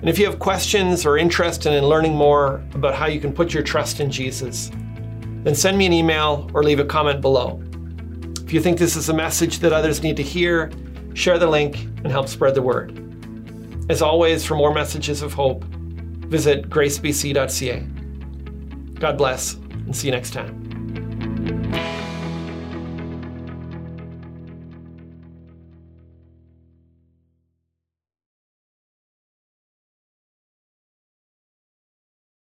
And 0.00 0.08
if 0.08 0.18
you 0.18 0.26
have 0.26 0.38
questions 0.38 1.04
or 1.04 1.18
interest 1.18 1.66
in 1.66 1.84
learning 1.84 2.14
more 2.14 2.64
about 2.74 2.94
how 2.94 3.06
you 3.06 3.20
can 3.20 3.32
put 3.32 3.52
your 3.52 3.62
trust 3.62 4.00
in 4.00 4.10
Jesus, 4.10 4.70
then 5.44 5.54
send 5.54 5.76
me 5.76 5.86
an 5.86 5.92
email 5.92 6.50
or 6.54 6.62
leave 6.62 6.80
a 6.80 6.84
comment 6.84 7.20
below. 7.20 7.62
If 8.44 8.52
you 8.52 8.60
think 8.60 8.78
this 8.78 8.96
is 8.96 9.08
a 9.10 9.14
message 9.14 9.58
that 9.60 9.72
others 9.72 10.02
need 10.02 10.16
to 10.16 10.22
hear, 10.22 10.70
share 11.14 11.38
the 11.38 11.46
link, 11.46 11.76
and 12.02 12.08
help 12.08 12.28
spread 12.28 12.54
the 12.54 12.62
word. 12.62 12.96
As 13.90 14.02
always, 14.02 14.44
for 14.44 14.54
more 14.54 14.72
messages 14.72 15.22
of 15.22 15.32
hope, 15.32 15.64
visit 15.64 16.70
gracebc.ca. 16.70 17.80
God 19.00 19.18
bless, 19.18 19.54
and 19.54 19.96
see 19.96 20.08
you 20.08 20.12
next 20.12 20.32
time. 20.32 20.59